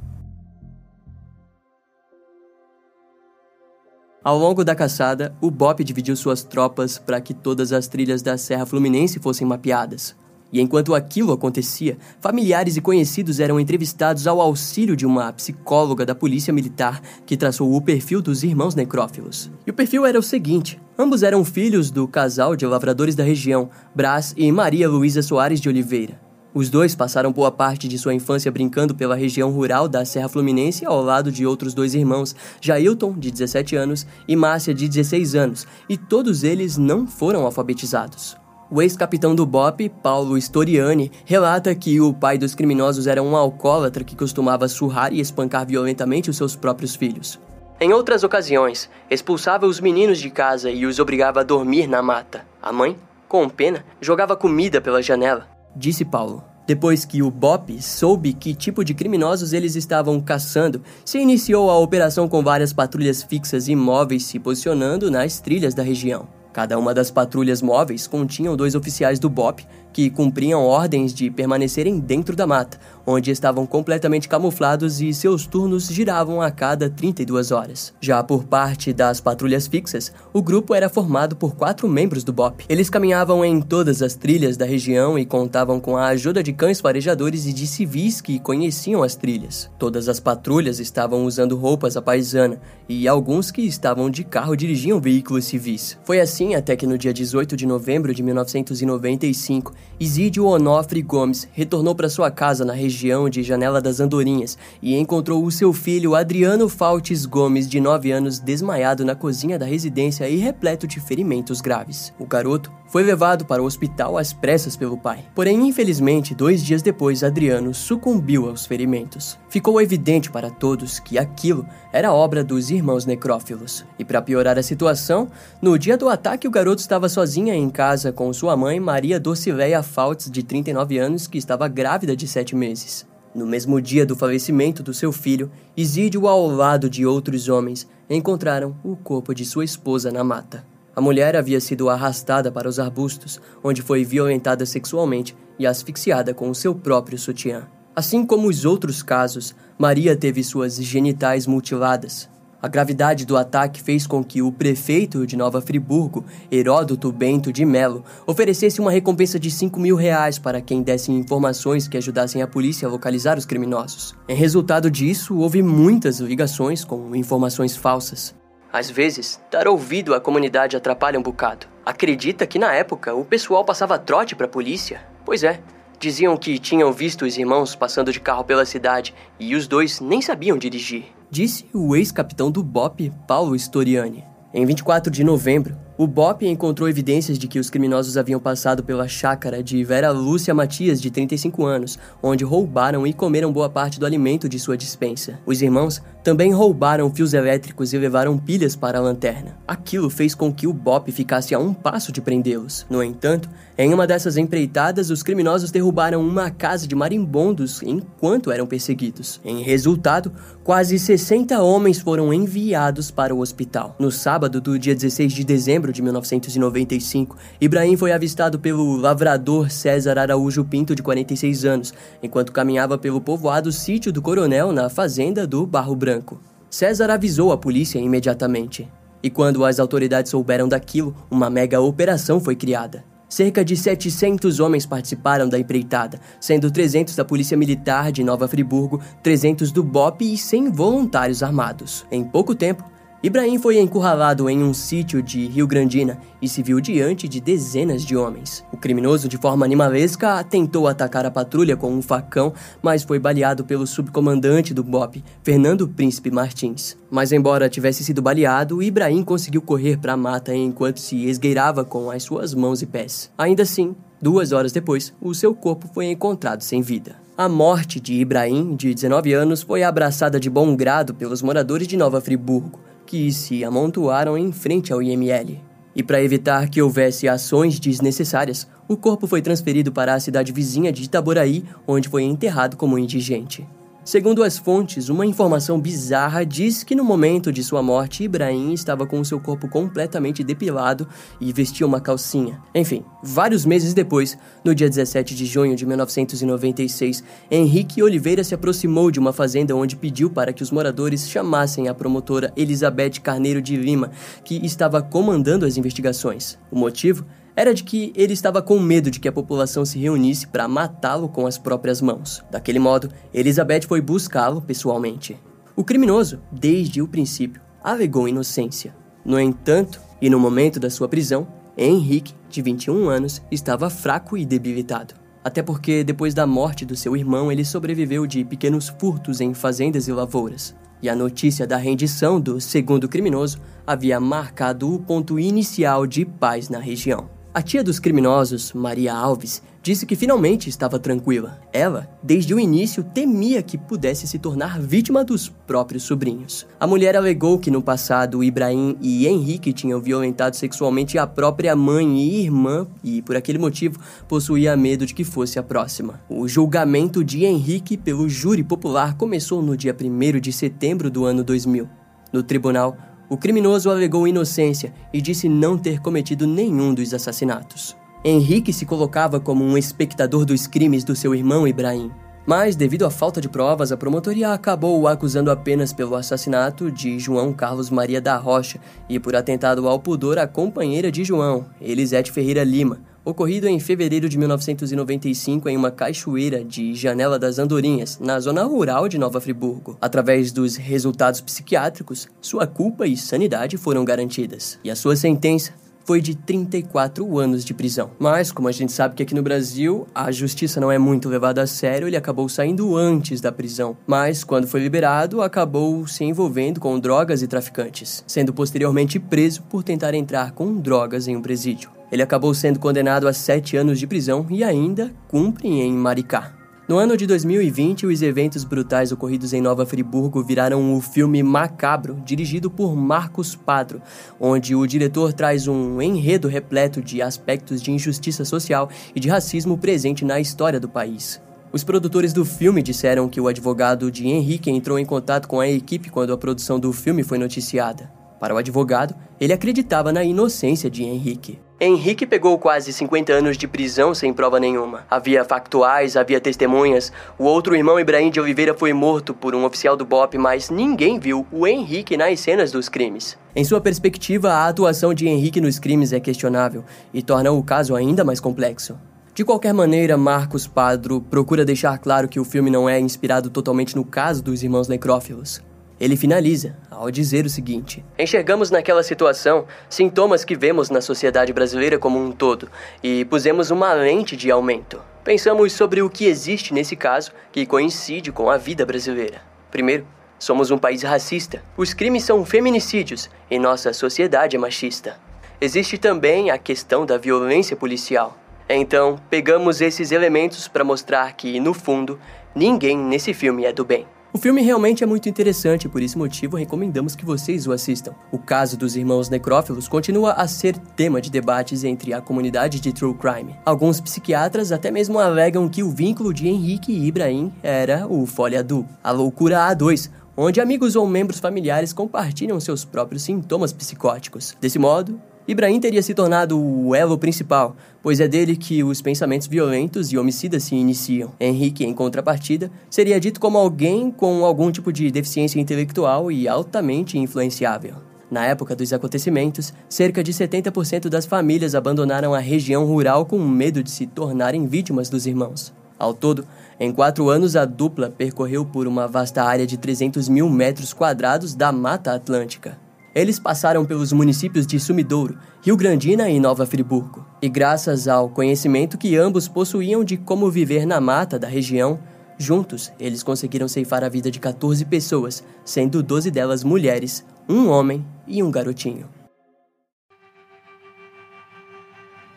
Ao 4.23 4.37
longo 4.37 4.63
da 4.63 4.75
caçada, 4.75 5.35
o 5.41 5.49
BOP 5.49 5.83
dividiu 5.83 6.15
suas 6.15 6.43
tropas 6.43 6.99
para 6.99 7.19
que 7.19 7.33
todas 7.33 7.73
as 7.73 7.87
trilhas 7.87 8.21
da 8.21 8.37
Serra 8.37 8.67
Fluminense 8.67 9.19
fossem 9.19 9.47
mapeadas. 9.47 10.15
E 10.51 10.59
enquanto 10.59 10.93
aquilo 10.93 11.31
acontecia, 11.31 11.97
familiares 12.19 12.75
e 12.75 12.81
conhecidos 12.81 13.39
eram 13.39 13.59
entrevistados 13.59 14.27
ao 14.27 14.41
auxílio 14.41 14.95
de 14.95 15.05
uma 15.05 15.31
psicóloga 15.31 16.05
da 16.05 16.13
Polícia 16.13 16.53
Militar 16.53 17.01
que 17.25 17.37
traçou 17.37 17.73
o 17.73 17.81
perfil 17.81 18.21
dos 18.21 18.43
irmãos 18.43 18.75
necrófilos. 18.75 19.49
E 19.65 19.71
o 19.71 19.73
perfil 19.73 20.05
era 20.05 20.19
o 20.19 20.23
seguinte: 20.23 20.79
ambos 20.97 21.23
eram 21.23 21.45
filhos 21.45 21.89
do 21.89 22.07
casal 22.07 22.55
de 22.55 22.65
lavradores 22.65 23.15
da 23.15 23.23
região, 23.23 23.69
Brás 23.95 24.33
e 24.35 24.51
Maria 24.51 24.89
Luísa 24.89 25.21
Soares 25.21 25.61
de 25.61 25.69
Oliveira. 25.69 26.19
Os 26.53 26.69
dois 26.69 26.93
passaram 26.93 27.31
boa 27.31 27.49
parte 27.49 27.87
de 27.87 27.97
sua 27.97 28.13
infância 28.13 28.51
brincando 28.51 28.93
pela 28.93 29.15
região 29.15 29.51
rural 29.51 29.87
da 29.87 30.03
Serra 30.03 30.27
Fluminense 30.27 30.85
ao 30.85 31.01
lado 31.01 31.31
de 31.31 31.45
outros 31.45 31.73
dois 31.73 31.95
irmãos, 31.95 32.35
Jailton, 32.59 33.17
de 33.17 33.31
17 33.31 33.77
anos, 33.77 34.05
e 34.27 34.35
Márcia, 34.35 34.73
de 34.73 34.89
16 34.89 35.33
anos, 35.33 35.65
e 35.87 35.95
todos 35.95 36.43
eles 36.43 36.77
não 36.77 37.07
foram 37.07 37.45
alfabetizados. 37.45 38.40
O 38.73 38.81
ex-capitão 38.81 39.35
do 39.35 39.45
BOP, 39.45 39.89
Paulo 40.01 40.37
Storiani, 40.37 41.11
relata 41.25 41.75
que 41.75 41.99
o 41.99 42.13
pai 42.13 42.37
dos 42.37 42.55
criminosos 42.55 43.05
era 43.05 43.21
um 43.21 43.35
alcoólatra 43.35 44.01
que 44.01 44.15
costumava 44.15 44.65
surrar 44.69 45.11
e 45.11 45.19
espancar 45.19 45.67
violentamente 45.67 46.29
os 46.29 46.37
seus 46.37 46.55
próprios 46.55 46.95
filhos. 46.95 47.37
Em 47.81 47.91
outras 47.91 48.23
ocasiões, 48.23 48.89
expulsava 49.09 49.65
os 49.65 49.81
meninos 49.81 50.19
de 50.19 50.29
casa 50.29 50.71
e 50.71 50.85
os 50.85 50.99
obrigava 50.99 51.41
a 51.41 51.43
dormir 51.43 51.85
na 51.85 52.01
mata. 52.01 52.45
A 52.61 52.71
mãe, 52.71 52.95
com 53.27 53.49
pena, 53.49 53.83
jogava 53.99 54.37
comida 54.37 54.79
pela 54.79 55.01
janela, 55.01 55.49
disse 55.75 56.05
Paulo. 56.05 56.41
Depois 56.65 57.03
que 57.03 57.21
o 57.21 57.29
BOP 57.29 57.81
soube 57.81 58.31
que 58.31 58.53
tipo 58.55 58.85
de 58.85 58.93
criminosos 58.93 59.51
eles 59.51 59.75
estavam 59.75 60.21
caçando, 60.21 60.81
se 61.03 61.19
iniciou 61.19 61.69
a 61.69 61.77
operação 61.77 62.29
com 62.29 62.41
várias 62.41 62.71
patrulhas 62.71 63.21
fixas 63.21 63.67
e 63.67 63.75
móveis 63.75 64.23
se 64.23 64.39
posicionando 64.39 65.11
nas 65.11 65.41
trilhas 65.41 65.73
da 65.73 65.83
região. 65.83 66.25
Cada 66.53 66.77
uma 66.77 66.93
das 66.93 67.09
patrulhas 67.09 67.61
móveis 67.61 68.07
continham 68.07 68.57
dois 68.57 68.75
oficiais 68.75 69.19
do 69.19 69.29
BOP 69.29 69.65
que 69.91 70.09
cumpriam 70.09 70.63
ordens 70.63 71.13
de 71.13 71.29
permanecerem 71.29 71.99
dentro 71.99 72.35
da 72.35 72.47
mata, 72.47 72.79
onde 73.05 73.31
estavam 73.31 73.65
completamente 73.65 74.29
camuflados 74.29 75.01
e 75.01 75.13
seus 75.13 75.45
turnos 75.45 75.87
giravam 75.87 76.41
a 76.41 76.51
cada 76.51 76.89
32 76.89 77.51
horas. 77.51 77.93
Já 77.99 78.23
por 78.23 78.43
parte 78.43 78.93
das 78.93 79.19
patrulhas 79.19 79.67
fixas, 79.67 80.13
o 80.33 80.41
grupo 80.41 80.73
era 80.73 80.89
formado 80.89 81.35
por 81.35 81.55
quatro 81.55 81.87
membros 81.87 82.23
do 82.23 82.33
BOP. 82.33 82.65
Eles 82.69 82.89
caminhavam 82.89 83.43
em 83.43 83.61
todas 83.61 84.01
as 84.01 84.15
trilhas 84.15 84.57
da 84.57 84.65
região 84.65 85.17
e 85.17 85.25
contavam 85.25 85.79
com 85.79 85.97
a 85.97 86.07
ajuda 86.07 86.43
de 86.43 86.53
cães 86.53 86.79
farejadores 86.79 87.45
e 87.45 87.53
de 87.53 87.67
civis 87.67 88.21
que 88.21 88.39
conheciam 88.39 89.03
as 89.03 89.15
trilhas. 89.15 89.69
Todas 89.77 90.07
as 90.07 90.19
patrulhas 90.19 90.79
estavam 90.79 91.25
usando 91.25 91.57
roupas 91.57 91.97
à 91.97 92.01
paisana 92.01 92.59
e 92.87 93.07
alguns 93.07 93.51
que 93.51 93.61
estavam 93.61 94.09
de 94.09 94.23
carro 94.23 94.55
dirigiam 94.55 94.99
veículos 94.99 95.45
civis. 95.45 95.97
Foi 96.03 96.19
assim 96.19 96.55
até 96.55 96.75
que 96.75 96.87
no 96.87 96.97
dia 96.97 97.13
18 97.13 97.55
de 97.55 97.65
novembro 97.65 98.13
de 98.13 98.21
1995, 98.21 99.73
Isídio 100.01 100.47
Onofre 100.47 100.99
Gomes 100.99 101.47
retornou 101.51 101.93
para 101.93 102.09
sua 102.09 102.31
casa 102.31 102.65
na 102.65 102.73
região 102.73 103.29
de 103.29 103.43
Janela 103.43 103.79
das 103.79 103.99
Andorinhas 103.99 104.57
e 104.81 104.95
encontrou 104.97 105.45
o 105.45 105.51
seu 105.51 105.71
filho 105.71 106.15
Adriano 106.15 106.67
Faltes 106.67 107.23
Gomes, 107.27 107.69
de 107.69 107.79
9 107.79 108.11
anos, 108.11 108.39
desmaiado 108.39 109.05
na 109.05 109.13
cozinha 109.13 109.59
da 109.59 109.65
residência 109.67 110.27
e 110.27 110.37
repleto 110.37 110.87
de 110.87 110.99
ferimentos 110.99 111.61
graves. 111.61 112.11
O 112.17 112.25
garoto 112.25 112.71
foi 112.87 113.03
levado 113.03 113.45
para 113.45 113.61
o 113.61 113.65
hospital 113.65 114.17
às 114.17 114.33
pressas 114.33 114.75
pelo 114.75 114.97
pai. 114.97 115.23
Porém, 115.33 115.65
infelizmente, 115.65 116.35
dois 116.35 116.61
dias 116.61 116.81
depois, 116.81 117.23
Adriano 117.23 117.73
sucumbiu 117.73 118.49
aos 118.49 118.65
ferimentos. 118.65 119.39
Ficou 119.49 119.79
evidente 119.79 120.29
para 120.29 120.49
todos 120.49 120.99
que 120.99 121.17
aquilo 121.17 121.65
era 121.93 122.11
obra 122.11 122.43
dos 122.43 122.69
irmãos 122.69 123.05
necrófilos. 123.05 123.85
E 123.97 124.03
para 124.03 124.21
piorar 124.21 124.57
a 124.57 124.63
situação, 124.63 125.29
no 125.61 125.79
dia 125.79 125.95
do 125.95 126.09
ataque, 126.09 126.47
o 126.47 126.51
garoto 126.51 126.81
estava 126.81 127.07
sozinha 127.07 127.55
em 127.55 127.69
casa 127.69 128.11
com 128.11 128.33
sua 128.33 128.57
mãe, 128.57 128.77
Maria 128.77 129.19
Docileia 129.19 129.70
Faltz, 129.81 130.29
de 130.29 130.43
39 130.43 130.97
anos, 130.97 131.27
que 131.27 131.37
estava 131.37 131.67
grávida 131.67 132.15
de 132.15 132.27
7 132.27 132.55
meses. 132.55 133.07
No 133.33 133.47
mesmo 133.47 133.81
dia 133.81 134.05
do 134.05 134.15
falecimento 134.15 134.83
do 134.83 134.93
seu 134.93 135.11
filho, 135.13 135.49
Isídio, 135.75 136.27
ao 136.27 136.47
lado 136.47 136.89
de 136.89 137.05
outros 137.05 137.47
homens, 137.47 137.87
encontraram 138.09 138.75
o 138.83 138.95
corpo 138.97 139.33
de 139.33 139.45
sua 139.45 139.63
esposa 139.63 140.11
na 140.11 140.21
mata. 140.21 140.65
A 140.93 140.99
mulher 140.99 141.37
havia 141.37 141.61
sido 141.61 141.89
arrastada 141.89 142.51
para 142.51 142.67
os 142.67 142.77
arbustos, 142.77 143.39
onde 143.63 143.81
foi 143.81 144.03
violentada 144.03 144.65
sexualmente 144.65 145.35
e 145.57 145.65
asfixiada 145.65 146.33
com 146.33 146.49
o 146.49 146.55
seu 146.55 146.75
próprio 146.75 147.17
sutiã. 147.17 147.67
Assim 147.95 148.25
como 148.25 148.49
os 148.49 148.65
outros 148.65 149.01
casos, 149.01 149.55
Maria 149.77 150.15
teve 150.15 150.43
suas 150.43 150.75
genitais 150.75 151.47
mutiladas. 151.47 152.29
A 152.61 152.67
gravidade 152.67 153.25
do 153.25 153.35
ataque 153.35 153.81
fez 153.81 154.05
com 154.05 154.23
que 154.23 154.39
o 154.39 154.51
prefeito 154.51 155.25
de 155.25 155.35
Nova 155.35 155.59
Friburgo, 155.61 156.23
Heródoto 156.51 157.11
Bento 157.11 157.51
de 157.51 157.65
Melo, 157.65 158.05
oferecesse 158.27 158.79
uma 158.79 158.91
recompensa 158.91 159.39
de 159.39 159.49
5 159.49 159.79
mil 159.79 159.95
reais 159.95 160.37
para 160.37 160.61
quem 160.61 160.83
desse 160.83 161.11
informações 161.11 161.87
que 161.87 161.97
ajudassem 161.97 162.43
a 162.43 162.47
polícia 162.47 162.87
a 162.87 162.91
localizar 162.91 163.35
os 163.35 163.47
criminosos. 163.47 164.15
Em 164.29 164.35
resultado 164.35 164.91
disso, 164.91 165.37
houve 165.37 165.63
muitas 165.63 166.19
ligações 166.19 166.85
com 166.85 167.15
informações 167.15 167.75
falsas. 167.75 168.35
Às 168.71 168.91
vezes, 168.91 169.41
dar 169.49 169.67
ouvido 169.67 170.13
à 170.13 170.21
comunidade 170.21 170.77
atrapalha 170.77 171.17
um 171.17 171.23
bocado. 171.23 171.65
Acredita 171.83 172.45
que 172.45 172.59
na 172.59 172.71
época 172.73 173.15
o 173.15 173.25
pessoal 173.25 173.65
passava 173.65 173.97
trote 173.97 174.35
para 174.35 174.45
a 174.45 174.49
polícia? 174.49 175.01
Pois 175.25 175.43
é, 175.43 175.59
diziam 175.99 176.37
que 176.37 176.59
tinham 176.59 176.93
visto 176.93 177.25
os 177.25 177.37
irmãos 177.39 177.75
passando 177.75 178.13
de 178.13 178.19
carro 178.19 178.43
pela 178.43 178.65
cidade 178.65 179.15
e 179.39 179.55
os 179.55 179.67
dois 179.67 179.99
nem 179.99 180.21
sabiam 180.21 180.59
dirigir. 180.59 181.05
Disse 181.31 181.65
o 181.73 181.95
ex-capitão 181.95 182.51
do 182.51 182.61
BOP, 182.61 183.09
Paulo 183.25 183.55
Storiani. 183.55 184.21
Em 184.53 184.65
24 184.65 185.09
de 185.09 185.23
novembro, 185.23 185.77
o 186.01 186.07
BOP 186.07 186.47
encontrou 186.47 186.89
evidências 186.89 187.37
de 187.37 187.47
que 187.47 187.59
os 187.59 187.69
criminosos 187.69 188.17
haviam 188.17 188.39
passado 188.39 188.83
pela 188.83 189.07
chácara 189.07 189.61
de 189.61 189.83
Vera 189.83 190.09
Lúcia 190.09 190.51
Matias, 190.51 190.99
de 190.99 191.11
35 191.11 191.63
anos, 191.63 191.99
onde 192.23 192.43
roubaram 192.43 193.05
e 193.05 193.13
comeram 193.13 193.53
boa 193.53 193.69
parte 193.69 193.99
do 193.99 194.05
alimento 194.07 194.49
de 194.49 194.57
sua 194.57 194.75
dispensa. 194.75 195.37
Os 195.45 195.61
irmãos 195.61 196.01
também 196.23 196.51
roubaram 196.53 197.13
fios 197.13 197.35
elétricos 197.35 197.93
e 197.93 197.99
levaram 197.99 198.35
pilhas 198.35 198.75
para 198.75 198.97
a 198.97 199.01
lanterna. 199.01 199.59
Aquilo 199.67 200.09
fez 200.09 200.33
com 200.33 200.51
que 200.51 200.65
o 200.65 200.73
BOP 200.73 201.11
ficasse 201.11 201.53
a 201.53 201.59
um 201.59 201.71
passo 201.71 202.11
de 202.11 202.19
prendê-los. 202.19 202.83
No 202.89 203.03
entanto, 203.03 203.47
Em 203.81 203.91
uma 203.95 204.05
dessas 204.05 204.37
empreitadas, 204.37 205.09
os 205.09 205.23
criminosos 205.23 205.71
derrubaram 205.71 206.21
uma 206.21 206.51
casa 206.51 206.87
de 206.87 206.93
marimbondos 206.93 207.81
enquanto 207.81 208.51
eram 208.51 208.67
perseguidos. 208.67 209.41
Em 209.43 209.63
resultado, 209.63 210.31
quase 210.63 210.99
60 210.99 211.59
homens 211.63 211.99
foram 211.99 212.31
enviados 212.31 213.09
para 213.09 213.33
o 213.33 213.39
hospital. 213.39 213.95
No 213.97 214.11
sábado 214.11 214.61
do 214.61 214.77
dia 214.77 214.93
16 214.93 215.33
de 215.33 215.43
dezembro 215.43 215.90
de 215.91 216.01
1995, 216.01 217.35
Ibrahim 217.59 217.97
foi 217.97 218.11
avistado 218.11 218.59
pelo 218.59 218.95
lavrador 218.95 219.69
César 219.69 220.17
Araújo 220.17 220.63
Pinto, 220.63 220.95
de 220.95 221.03
46 221.03 221.65
anos, 221.65 221.93
enquanto 222.21 222.51
caminhava 222.51 222.97
pelo 222.97 223.21
povoado 223.21 223.71
Sítio 223.71 224.11
do 224.11 224.21
Coronel 224.21 224.71
na 224.71 224.89
fazenda 224.89 225.45
do 225.45 225.65
Barro 225.65 225.95
Branco. 225.95 226.41
César 226.69 227.09
avisou 227.09 227.51
a 227.51 227.57
polícia 227.57 227.99
imediatamente. 227.99 228.87
E 229.21 229.29
quando 229.29 229.63
as 229.65 229.79
autoridades 229.79 230.31
souberam 230.31 230.67
daquilo, 230.67 231.15
uma 231.29 231.49
mega 231.49 231.79
operação 231.79 232.39
foi 232.39 232.55
criada. 232.55 233.03
Cerca 233.31 233.63
de 233.63 233.77
700 233.77 234.59
homens 234.59 234.85
participaram 234.85 235.47
da 235.47 235.57
empreitada, 235.57 236.19
sendo 236.37 236.69
300 236.69 237.15
da 237.15 237.23
Polícia 237.23 237.55
Militar 237.55 238.11
de 238.11 238.25
Nova 238.25 238.45
Friburgo, 238.45 238.99
300 239.23 239.71
do 239.71 239.81
BOP 239.81 240.21
e 240.33 240.37
100 240.37 240.71
voluntários 240.71 241.41
armados. 241.41 242.05
Em 242.11 242.25
pouco 242.25 242.53
tempo, 242.53 242.83
Ibrahim 243.23 243.59
foi 243.59 243.79
encurralado 243.79 244.49
em 244.49 244.63
um 244.63 244.73
sítio 244.73 245.21
de 245.21 245.45
Rio 245.45 245.67
Grandina 245.67 246.17
e 246.41 246.49
se 246.49 246.63
viu 246.63 246.81
diante 246.81 247.27
de 247.27 247.39
dezenas 247.39 248.03
de 248.03 248.17
homens. 248.17 248.65
O 248.73 248.77
criminoso, 248.77 249.27
de 249.27 249.37
forma 249.37 249.63
animalesca, 249.63 250.43
tentou 250.43 250.87
atacar 250.87 251.23
a 251.23 251.29
patrulha 251.29 251.77
com 251.77 251.93
um 251.93 252.01
facão, 252.01 252.51
mas 252.81 253.03
foi 253.03 253.19
baleado 253.19 253.63
pelo 253.63 253.85
subcomandante 253.85 254.73
do 254.73 254.83
BOP, 254.83 255.23
Fernando 255.43 255.87
Príncipe 255.87 256.31
Martins. 256.31 256.97
Mas, 257.11 257.31
embora 257.31 257.69
tivesse 257.69 258.03
sido 258.03 258.23
baleado, 258.23 258.81
Ibrahim 258.81 259.23
conseguiu 259.23 259.61
correr 259.61 259.97
para 259.97 260.13
a 260.13 260.17
mata 260.17 260.55
enquanto 260.55 260.99
se 260.99 261.25
esgueirava 261.27 261.85
com 261.85 262.09
as 262.09 262.23
suas 262.23 262.55
mãos 262.55 262.81
e 262.81 262.87
pés. 262.87 263.31
Ainda 263.37 263.61
assim, 263.61 263.95
duas 264.19 264.51
horas 264.51 264.71
depois, 264.71 265.13
o 265.21 265.35
seu 265.35 265.53
corpo 265.53 265.87
foi 265.93 266.07
encontrado 266.07 266.63
sem 266.63 266.81
vida. 266.81 267.17
A 267.37 267.47
morte 267.47 267.99
de 267.99 268.15
Ibrahim, 268.15 268.75
de 268.75 268.95
19 268.95 269.31
anos, 269.31 269.61
foi 269.61 269.83
abraçada 269.83 270.39
de 270.39 270.49
bom 270.49 270.75
grado 270.75 271.13
pelos 271.13 271.43
moradores 271.43 271.87
de 271.87 271.95
Nova 271.95 272.19
Friburgo 272.19 272.79
que 273.11 273.29
se 273.29 273.65
amontoaram 273.65 274.37
em 274.37 274.53
frente 274.53 274.93
ao 274.93 275.03
IML. 275.03 275.59
E 275.93 276.01
para 276.01 276.23
evitar 276.23 276.69
que 276.69 276.81
houvesse 276.81 277.27
ações 277.27 277.77
desnecessárias, 277.77 278.65
o 278.87 278.95
corpo 278.95 279.27
foi 279.27 279.41
transferido 279.41 279.91
para 279.91 280.13
a 280.13 280.19
cidade 280.21 280.53
vizinha 280.53 280.93
de 280.93 281.03
Itaboraí, 281.03 281.65
onde 281.85 282.07
foi 282.07 282.23
enterrado 282.23 282.77
como 282.77 282.97
indigente. 282.97 283.67
Segundo 284.03 284.43
as 284.43 284.57
fontes, 284.57 285.09
uma 285.09 285.27
informação 285.27 285.79
bizarra 285.79 286.43
diz 286.43 286.83
que 286.83 286.95
no 286.95 287.03
momento 287.03 287.51
de 287.51 287.63
sua 287.63 287.83
morte, 287.83 288.23
Ibrahim 288.23 288.73
estava 288.73 289.05
com 289.05 289.23
seu 289.23 289.39
corpo 289.39 289.69
completamente 289.69 290.43
depilado 290.43 291.07
e 291.39 291.53
vestia 291.53 291.85
uma 291.85 292.01
calcinha. 292.01 292.59
Enfim, 292.73 293.05
vários 293.21 293.63
meses 293.63 293.93
depois, 293.93 294.35
no 294.65 294.73
dia 294.73 294.89
17 294.89 295.35
de 295.35 295.45
junho 295.45 295.75
de 295.75 295.85
1996, 295.85 297.23
Henrique 297.51 298.01
Oliveira 298.01 298.43
se 298.43 298.55
aproximou 298.55 299.11
de 299.11 299.19
uma 299.19 299.31
fazenda 299.31 299.75
onde 299.75 299.95
pediu 299.95 300.31
para 300.31 300.51
que 300.51 300.63
os 300.63 300.71
moradores 300.71 301.29
chamassem 301.29 301.87
a 301.87 301.93
promotora 301.93 302.51
Elizabeth 302.57 303.21
Carneiro 303.21 303.61
de 303.61 303.75
Lima, 303.75 304.09
que 304.43 304.65
estava 304.65 304.99
comandando 305.03 305.63
as 305.63 305.77
investigações. 305.77 306.57
O 306.71 306.75
motivo? 306.75 307.23
Era 307.55 307.73
de 307.73 307.83
que 307.83 308.13
ele 308.15 308.33
estava 308.33 308.61
com 308.61 308.79
medo 308.79 309.11
de 309.11 309.19
que 309.19 309.27
a 309.27 309.31
população 309.31 309.85
se 309.85 309.99
reunisse 309.99 310.47
para 310.47 310.67
matá-lo 310.67 311.29
com 311.29 311.45
as 311.45 311.57
próprias 311.57 312.01
mãos. 312.01 312.43
Daquele 312.49 312.79
modo, 312.79 313.09
Elizabeth 313.33 313.81
foi 313.87 314.01
buscá-lo 314.01 314.61
pessoalmente. 314.61 315.37
O 315.75 315.83
criminoso, 315.83 316.41
desde 316.51 317.01
o 317.01 317.07
princípio, 317.07 317.61
alegou 317.83 318.27
inocência. 318.27 318.95
No 319.23 319.39
entanto, 319.39 320.01
e 320.21 320.29
no 320.29 320.39
momento 320.39 320.79
da 320.79 320.89
sua 320.89 321.07
prisão, 321.07 321.47
Henrique, 321.77 322.33
de 322.49 322.61
21 322.61 323.09
anos, 323.09 323.41
estava 323.49 323.89
fraco 323.89 324.37
e 324.37 324.45
debilitado. 324.45 325.15
Até 325.43 325.63
porque, 325.63 326.03
depois 326.03 326.33
da 326.33 326.45
morte 326.45 326.85
do 326.85 326.95
seu 326.95 327.15
irmão, 327.17 327.51
ele 327.51 327.65
sobreviveu 327.65 328.27
de 328.27 328.43
pequenos 328.43 328.89
furtos 328.99 329.41
em 329.41 329.53
fazendas 329.53 330.07
e 330.07 330.11
lavouras. 330.11 330.75
E 331.01 331.09
a 331.09 331.15
notícia 331.15 331.65
da 331.65 331.77
rendição 331.77 332.39
do 332.39 332.61
segundo 332.61 333.09
criminoso 333.09 333.59
havia 333.87 334.19
marcado 334.19 334.93
o 334.93 334.99
ponto 334.99 335.39
inicial 335.39 336.05
de 336.05 336.25
paz 336.25 336.69
na 336.69 336.77
região. 336.77 337.40
A 337.53 337.61
tia 337.61 337.83
dos 337.83 337.99
criminosos, 337.99 338.71
Maria 338.71 339.13
Alves, 339.13 339.61
disse 339.83 340.05
que 340.05 340.15
finalmente 340.15 340.69
estava 340.69 340.97
tranquila. 340.97 341.59
Ela, 341.73 342.07
desde 342.23 342.53
o 342.53 342.59
início, 342.59 343.03
temia 343.03 343.61
que 343.61 343.77
pudesse 343.77 344.25
se 344.25 344.39
tornar 344.39 344.79
vítima 344.79 345.21
dos 345.21 345.49
próprios 345.49 346.03
sobrinhos. 346.03 346.65
A 346.79 346.87
mulher 346.87 347.13
alegou 347.13 347.59
que 347.59 347.69
no 347.69 347.81
passado 347.81 348.41
Ibrahim 348.41 348.95
e 349.01 349.27
Henrique 349.27 349.73
tinham 349.73 349.99
violentado 349.99 350.55
sexualmente 350.55 351.17
a 351.17 351.27
própria 351.27 351.75
mãe 351.75 352.21
e 352.21 352.41
irmã 352.41 352.87
e, 353.03 353.21
por 353.21 353.35
aquele 353.35 353.57
motivo, 353.57 353.99
possuía 354.29 354.77
medo 354.77 355.05
de 355.05 355.13
que 355.13 355.25
fosse 355.25 355.59
a 355.59 355.63
próxima. 355.63 356.21
O 356.29 356.47
julgamento 356.47 357.21
de 357.21 357.43
Henrique 357.43 357.97
pelo 357.97 358.29
júri 358.29 358.63
popular 358.63 359.17
começou 359.17 359.61
no 359.61 359.75
dia 359.75 359.93
1 359.93 360.39
de 360.39 360.53
setembro 360.53 361.09
do 361.09 361.25
ano 361.25 361.43
2000. 361.43 361.89
No 362.31 362.41
tribunal, 362.41 362.95
o 363.31 363.37
criminoso 363.37 363.89
alegou 363.89 364.27
inocência 364.27 364.93
e 365.13 365.21
disse 365.21 365.47
não 365.47 365.77
ter 365.77 366.01
cometido 366.01 366.45
nenhum 366.45 366.93
dos 366.93 367.13
assassinatos. 367.13 367.95
Henrique 368.25 368.73
se 368.73 368.85
colocava 368.85 369.39
como 369.39 369.63
um 369.63 369.77
espectador 369.77 370.43
dos 370.43 370.67
crimes 370.67 371.05
do 371.05 371.15
seu 371.15 371.33
irmão 371.33 371.65
Ibrahim. 371.65 372.11
Mas, 372.45 372.75
devido 372.75 373.05
à 373.05 373.09
falta 373.09 373.39
de 373.39 373.47
provas, 373.47 373.89
a 373.89 373.95
promotoria 373.95 374.51
acabou 374.51 374.99
o 374.99 375.07
acusando 375.07 375.49
apenas 375.49 375.93
pelo 375.93 376.15
assassinato 376.15 376.91
de 376.91 377.17
João 377.19 377.53
Carlos 377.53 377.89
Maria 377.89 378.19
da 378.19 378.35
Rocha 378.35 378.81
e 379.07 379.17
por 379.17 379.33
atentado 379.33 379.87
ao 379.87 379.97
pudor 379.97 380.37
à 380.37 380.45
companheira 380.45 381.09
de 381.09 381.23
João, 381.23 381.67
Elisete 381.79 382.33
Ferreira 382.33 382.65
Lima, 382.65 382.99
ocorrido 383.23 383.67
em 383.67 383.79
fevereiro 383.79 384.27
de 384.27 384.37
1995 384.37 385.69
em 385.69 385.77
uma 385.77 385.91
cachoeira 385.91 386.63
de 386.63 386.93
Janela 386.95 387.37
das 387.37 387.59
Andorinhas, 387.59 388.19
na 388.19 388.39
zona 388.39 388.63
rural 388.63 389.07
de 389.07 389.17
Nova 389.17 389.39
Friburgo. 389.39 389.97
Através 390.01 390.51
dos 390.51 390.75
resultados 390.75 391.41
psiquiátricos, 391.41 392.27
sua 392.41 392.65
culpa 392.65 393.05
e 393.05 393.15
sanidade 393.15 393.77
foram 393.77 394.03
garantidas, 394.03 394.79
e 394.83 394.89
a 394.89 394.95
sua 394.95 395.15
sentença 395.15 395.73
foi 396.05 396.21
de 396.21 396.35
34 396.35 397.37
anos 397.39 397.63
de 397.63 397.73
prisão. 397.73 398.11
Mas, 398.19 398.51
como 398.51 398.67
a 398.67 398.71
gente 398.71 398.91
sabe 398.91 399.15
que 399.15 399.23
aqui 399.23 399.35
no 399.35 399.43
Brasil 399.43 400.07
a 400.13 400.31
justiça 400.31 400.79
não 400.79 400.91
é 400.91 400.97
muito 400.97 401.29
levada 401.29 401.61
a 401.61 401.67
sério, 401.67 402.07
ele 402.07 402.17
acabou 402.17 402.47
saindo 402.49 402.95
antes 402.95 403.41
da 403.41 403.51
prisão. 403.51 403.97
Mas, 404.05 404.43
quando 404.43 404.67
foi 404.67 404.81
liberado, 404.81 405.41
acabou 405.41 406.05
se 406.07 406.23
envolvendo 406.23 406.79
com 406.79 406.99
drogas 406.99 407.41
e 407.41 407.47
traficantes, 407.47 408.23
sendo 408.27 408.53
posteriormente 408.53 409.19
preso 409.19 409.61
por 409.63 409.83
tentar 409.83 410.13
entrar 410.13 410.51
com 410.51 410.75
drogas 410.75 411.27
em 411.27 411.35
um 411.35 411.41
presídio. 411.41 411.91
Ele 412.11 412.21
acabou 412.21 412.53
sendo 412.53 412.79
condenado 412.79 413.27
a 413.27 413.33
sete 413.33 413.77
anos 413.77 413.97
de 413.97 414.05
prisão 414.05 414.45
e 414.49 414.63
ainda 414.63 415.11
cumpre 415.29 415.69
em 415.69 415.93
Maricá. 415.93 416.60
No 416.91 416.97
ano 416.97 417.15
de 417.15 417.25
2020, 417.25 418.05
os 418.05 418.21
eventos 418.21 418.65
brutais 418.65 419.13
ocorridos 419.13 419.53
em 419.53 419.61
Nova 419.61 419.85
Friburgo 419.85 420.43
viraram 420.43 420.93
o 420.93 420.99
filme 420.99 421.41
Macabro, 421.41 422.21
dirigido 422.25 422.69
por 422.69 422.93
Marcos 422.97 423.55
Padro, 423.55 424.01
onde 424.37 424.75
o 424.75 424.85
diretor 424.85 425.31
traz 425.31 425.69
um 425.69 426.01
enredo 426.01 426.49
repleto 426.49 427.01
de 427.01 427.21
aspectos 427.21 427.81
de 427.81 427.91
injustiça 427.91 428.43
social 428.43 428.89
e 429.15 429.21
de 429.21 429.29
racismo 429.29 429.77
presente 429.77 430.25
na 430.25 430.41
história 430.41 430.81
do 430.81 430.89
país. 430.89 431.41
Os 431.71 431.81
produtores 431.81 432.33
do 432.33 432.43
filme 432.43 432.83
disseram 432.83 433.29
que 433.29 433.39
o 433.39 433.47
advogado 433.47 434.11
de 434.11 434.27
Henrique 434.27 434.69
entrou 434.69 434.99
em 434.99 435.05
contato 435.05 435.47
com 435.47 435.61
a 435.61 435.69
equipe 435.69 436.09
quando 436.09 436.33
a 436.33 436.37
produção 436.37 436.77
do 436.77 436.91
filme 436.91 437.23
foi 437.23 437.37
noticiada. 437.37 438.11
Para 438.37 438.53
o 438.53 438.57
advogado, 438.57 439.15
ele 439.39 439.53
acreditava 439.53 440.11
na 440.11 440.25
inocência 440.25 440.89
de 440.89 441.03
Henrique. 441.03 441.57
Henrique 441.83 442.27
pegou 442.27 442.59
quase 442.59 442.93
50 442.93 443.33
anos 443.33 443.57
de 443.57 443.67
prisão 443.67 444.13
sem 444.13 444.31
prova 444.31 444.59
nenhuma. 444.59 445.03
Havia 445.09 445.43
factuais, 445.43 446.15
havia 446.15 446.39
testemunhas. 446.39 447.11
O 447.39 447.45
outro 447.45 447.75
irmão 447.75 447.99
Ibrahim 447.99 448.29
de 448.29 448.39
Oliveira 448.39 448.75
foi 448.75 448.93
morto 448.93 449.33
por 449.33 449.55
um 449.55 449.65
oficial 449.65 449.97
do 449.97 450.05
BOP, 450.05 450.37
mas 450.37 450.69
ninguém 450.69 451.17
viu 451.17 451.43
o 451.51 451.65
Henrique 451.65 452.15
nas 452.15 452.39
cenas 452.39 452.71
dos 452.71 452.87
crimes. 452.87 453.35
Em 453.55 453.63
sua 453.63 453.81
perspectiva, 453.81 454.51
a 454.51 454.67
atuação 454.67 455.11
de 455.11 455.27
Henrique 455.27 455.59
nos 455.59 455.79
crimes 455.79 456.13
é 456.13 456.19
questionável 456.19 456.85
e 457.11 457.23
torna 457.23 457.51
o 457.51 457.63
caso 457.63 457.95
ainda 457.95 458.23
mais 458.23 458.39
complexo. 458.39 458.95
De 459.33 459.43
qualquer 459.43 459.73
maneira, 459.73 460.15
Marcos 460.15 460.67
Padro 460.67 461.19
procura 461.19 461.65
deixar 461.65 461.97
claro 461.97 462.27
que 462.27 462.39
o 462.39 462.45
filme 462.45 462.69
não 462.69 462.87
é 462.87 462.99
inspirado 462.99 463.49
totalmente 463.49 463.95
no 463.95 464.05
caso 464.05 464.43
dos 464.43 464.61
irmãos 464.61 464.87
necrófilos. 464.87 465.63
Ele 466.01 466.17
finaliza 466.17 466.75
ao 466.89 467.11
dizer 467.11 467.45
o 467.45 467.49
seguinte: 467.49 468.03
Enxergamos 468.17 468.71
naquela 468.71 469.03
situação 469.03 469.67
sintomas 469.87 470.43
que 470.43 470.55
vemos 470.55 470.89
na 470.89 470.99
sociedade 470.99 471.53
brasileira 471.53 471.99
como 471.99 472.17
um 472.17 472.31
todo 472.31 472.67
e 473.03 473.23
pusemos 473.25 473.69
uma 473.69 473.93
lente 473.93 474.35
de 474.35 474.49
aumento. 474.49 474.99
Pensamos 475.23 475.73
sobre 475.73 476.01
o 476.01 476.09
que 476.09 476.25
existe 476.25 476.73
nesse 476.73 476.95
caso 476.95 477.31
que 477.51 477.67
coincide 477.67 478.31
com 478.31 478.49
a 478.49 478.57
vida 478.57 478.83
brasileira. 478.83 479.43
Primeiro, 479.69 480.07
somos 480.39 480.71
um 480.71 480.77
país 480.79 481.03
racista. 481.03 481.61
Os 481.77 481.93
crimes 481.93 482.23
são 482.23 482.43
feminicídios 482.43 483.29
e 483.47 483.59
nossa 483.59 483.93
sociedade 483.93 484.55
é 484.55 484.59
machista. 484.59 485.19
Existe 485.61 485.99
também 485.99 486.49
a 486.49 486.57
questão 486.57 487.05
da 487.05 487.19
violência 487.19 487.75
policial. 487.75 488.35
Então, 488.67 489.19
pegamos 489.29 489.81
esses 489.81 490.11
elementos 490.11 490.67
para 490.67 490.83
mostrar 490.83 491.33
que, 491.33 491.59
no 491.59 491.75
fundo, 491.75 492.19
ninguém 492.55 492.97
nesse 492.97 493.35
filme 493.35 493.65
é 493.65 493.71
do 493.71 493.85
bem. 493.85 494.07
O 494.33 494.37
filme 494.37 494.61
realmente 494.61 495.03
é 495.03 495.07
muito 495.07 495.27
interessante, 495.27 495.89
por 495.89 496.01
esse 496.01 496.17
motivo 496.17 496.55
recomendamos 496.55 497.17
que 497.17 497.25
vocês 497.25 497.67
o 497.67 497.73
assistam. 497.73 498.15
O 498.31 498.39
caso 498.39 498.77
dos 498.77 498.95
irmãos 498.95 499.27
necrófilos 499.27 499.89
continua 499.89 500.31
a 500.31 500.47
ser 500.47 500.77
tema 500.77 501.19
de 501.19 501.29
debates 501.29 501.83
entre 501.83 502.13
a 502.13 502.21
comunidade 502.21 502.79
de 502.79 502.93
true 502.93 503.13
crime. 503.13 503.57
Alguns 503.65 503.99
psiquiatras 503.99 504.71
até 504.71 504.89
mesmo 504.89 505.19
alegam 505.19 505.67
que 505.67 505.83
o 505.83 505.91
vínculo 505.91 506.33
de 506.33 506.47
Henrique 506.47 506.93
e 506.93 507.07
Ibrahim 507.07 507.51
era 507.61 508.07
o 508.07 508.25
Folha 508.25 508.63
Du, 508.63 508.87
a 509.03 509.11
loucura 509.11 509.67
A2, 509.69 510.09
onde 510.37 510.61
amigos 510.61 510.95
ou 510.95 511.05
membros 511.05 511.39
familiares 511.39 511.91
compartilham 511.91 512.57
seus 512.57 512.85
próprios 512.85 513.23
sintomas 513.23 513.73
psicóticos. 513.73 514.55
Desse 514.61 514.79
modo, 514.79 515.19
Ibrahim 515.47 515.79
teria 515.79 516.03
se 516.03 516.13
tornado 516.13 516.59
o 516.59 516.93
elo 516.93 517.17
principal, 517.17 517.75
pois 518.01 518.19
é 518.19 518.27
dele 518.27 518.55
que 518.55 518.83
os 518.83 519.01
pensamentos 519.01 519.47
violentos 519.47 520.11
e 520.11 520.17
homicidas 520.17 520.63
se 520.63 520.75
iniciam. 520.75 521.31
Henrique, 521.39 521.83
em 521.83 521.93
contrapartida, 521.93 522.71
seria 522.89 523.19
dito 523.19 523.39
como 523.39 523.57
alguém 523.57 524.11
com 524.11 524.45
algum 524.45 524.71
tipo 524.71 524.93
de 524.93 525.09
deficiência 525.09 525.59
intelectual 525.59 526.31
e 526.31 526.47
altamente 526.47 527.17
influenciável. 527.17 527.95
Na 528.29 528.45
época 528.45 528.75
dos 528.75 528.93
acontecimentos, 528.93 529.73
cerca 529.89 530.23
de 530.23 530.31
70% 530.31 531.09
das 531.09 531.25
famílias 531.25 531.75
abandonaram 531.75 532.33
a 532.33 532.39
região 532.39 532.85
rural 532.85 533.25
com 533.25 533.37
medo 533.39 533.83
de 533.83 533.91
se 533.91 534.07
tornarem 534.07 534.65
vítimas 534.67 535.09
dos 535.09 535.25
irmãos. 535.25 535.73
Ao 535.99 536.13
todo, 536.13 536.47
em 536.79 536.91
quatro 536.93 537.29
anos, 537.29 537.55
a 537.55 537.65
dupla 537.65 538.09
percorreu 538.09 538.63
por 538.65 538.87
uma 538.87 539.07
vasta 539.07 539.43
área 539.43 539.67
de 539.67 539.77
300 539.77 540.29
mil 540.29 540.49
metros 540.49 540.93
quadrados 540.93 541.53
da 541.53 541.71
Mata 541.71 542.13
Atlântica. 542.13 542.77
Eles 543.13 543.37
passaram 543.37 543.83
pelos 543.83 544.13
municípios 544.13 544.65
de 544.65 544.79
Sumidouro, 544.79 545.37
Rio 545.61 545.75
Grandina 545.75 546.29
e 546.29 546.39
Nova 546.39 546.65
Friburgo. 546.65 547.25
E 547.41 547.49
graças 547.49 548.07
ao 548.07 548.29
conhecimento 548.29 548.97
que 548.97 549.17
ambos 549.17 549.49
possuíam 549.49 550.01
de 550.01 550.15
como 550.15 550.49
viver 550.49 550.85
na 550.85 551.01
mata 551.01 551.37
da 551.37 551.47
região, 551.47 551.99
juntos 552.37 552.91
eles 552.97 553.21
conseguiram 553.21 553.67
ceifar 553.67 554.01
a 554.01 554.09
vida 554.09 554.31
de 554.31 554.39
14 554.39 554.85
pessoas, 554.85 555.43
sendo 555.65 556.01
12 556.01 556.31
delas 556.31 556.63
mulheres, 556.63 557.25
um 557.49 557.67
homem 557.67 558.05
e 558.25 558.41
um 558.41 558.49
garotinho. 558.49 559.09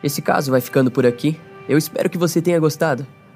Esse 0.03 0.21
caso 0.21 0.51
vai 0.51 0.59
ficando 0.59 0.91
por 0.91 1.05
aqui. 1.05 1.39
Eu 1.69 1.77
espero 1.77 2.09
que 2.09 2.17
você 2.17 2.41
tenha 2.41 2.59
gostado. 2.59 3.07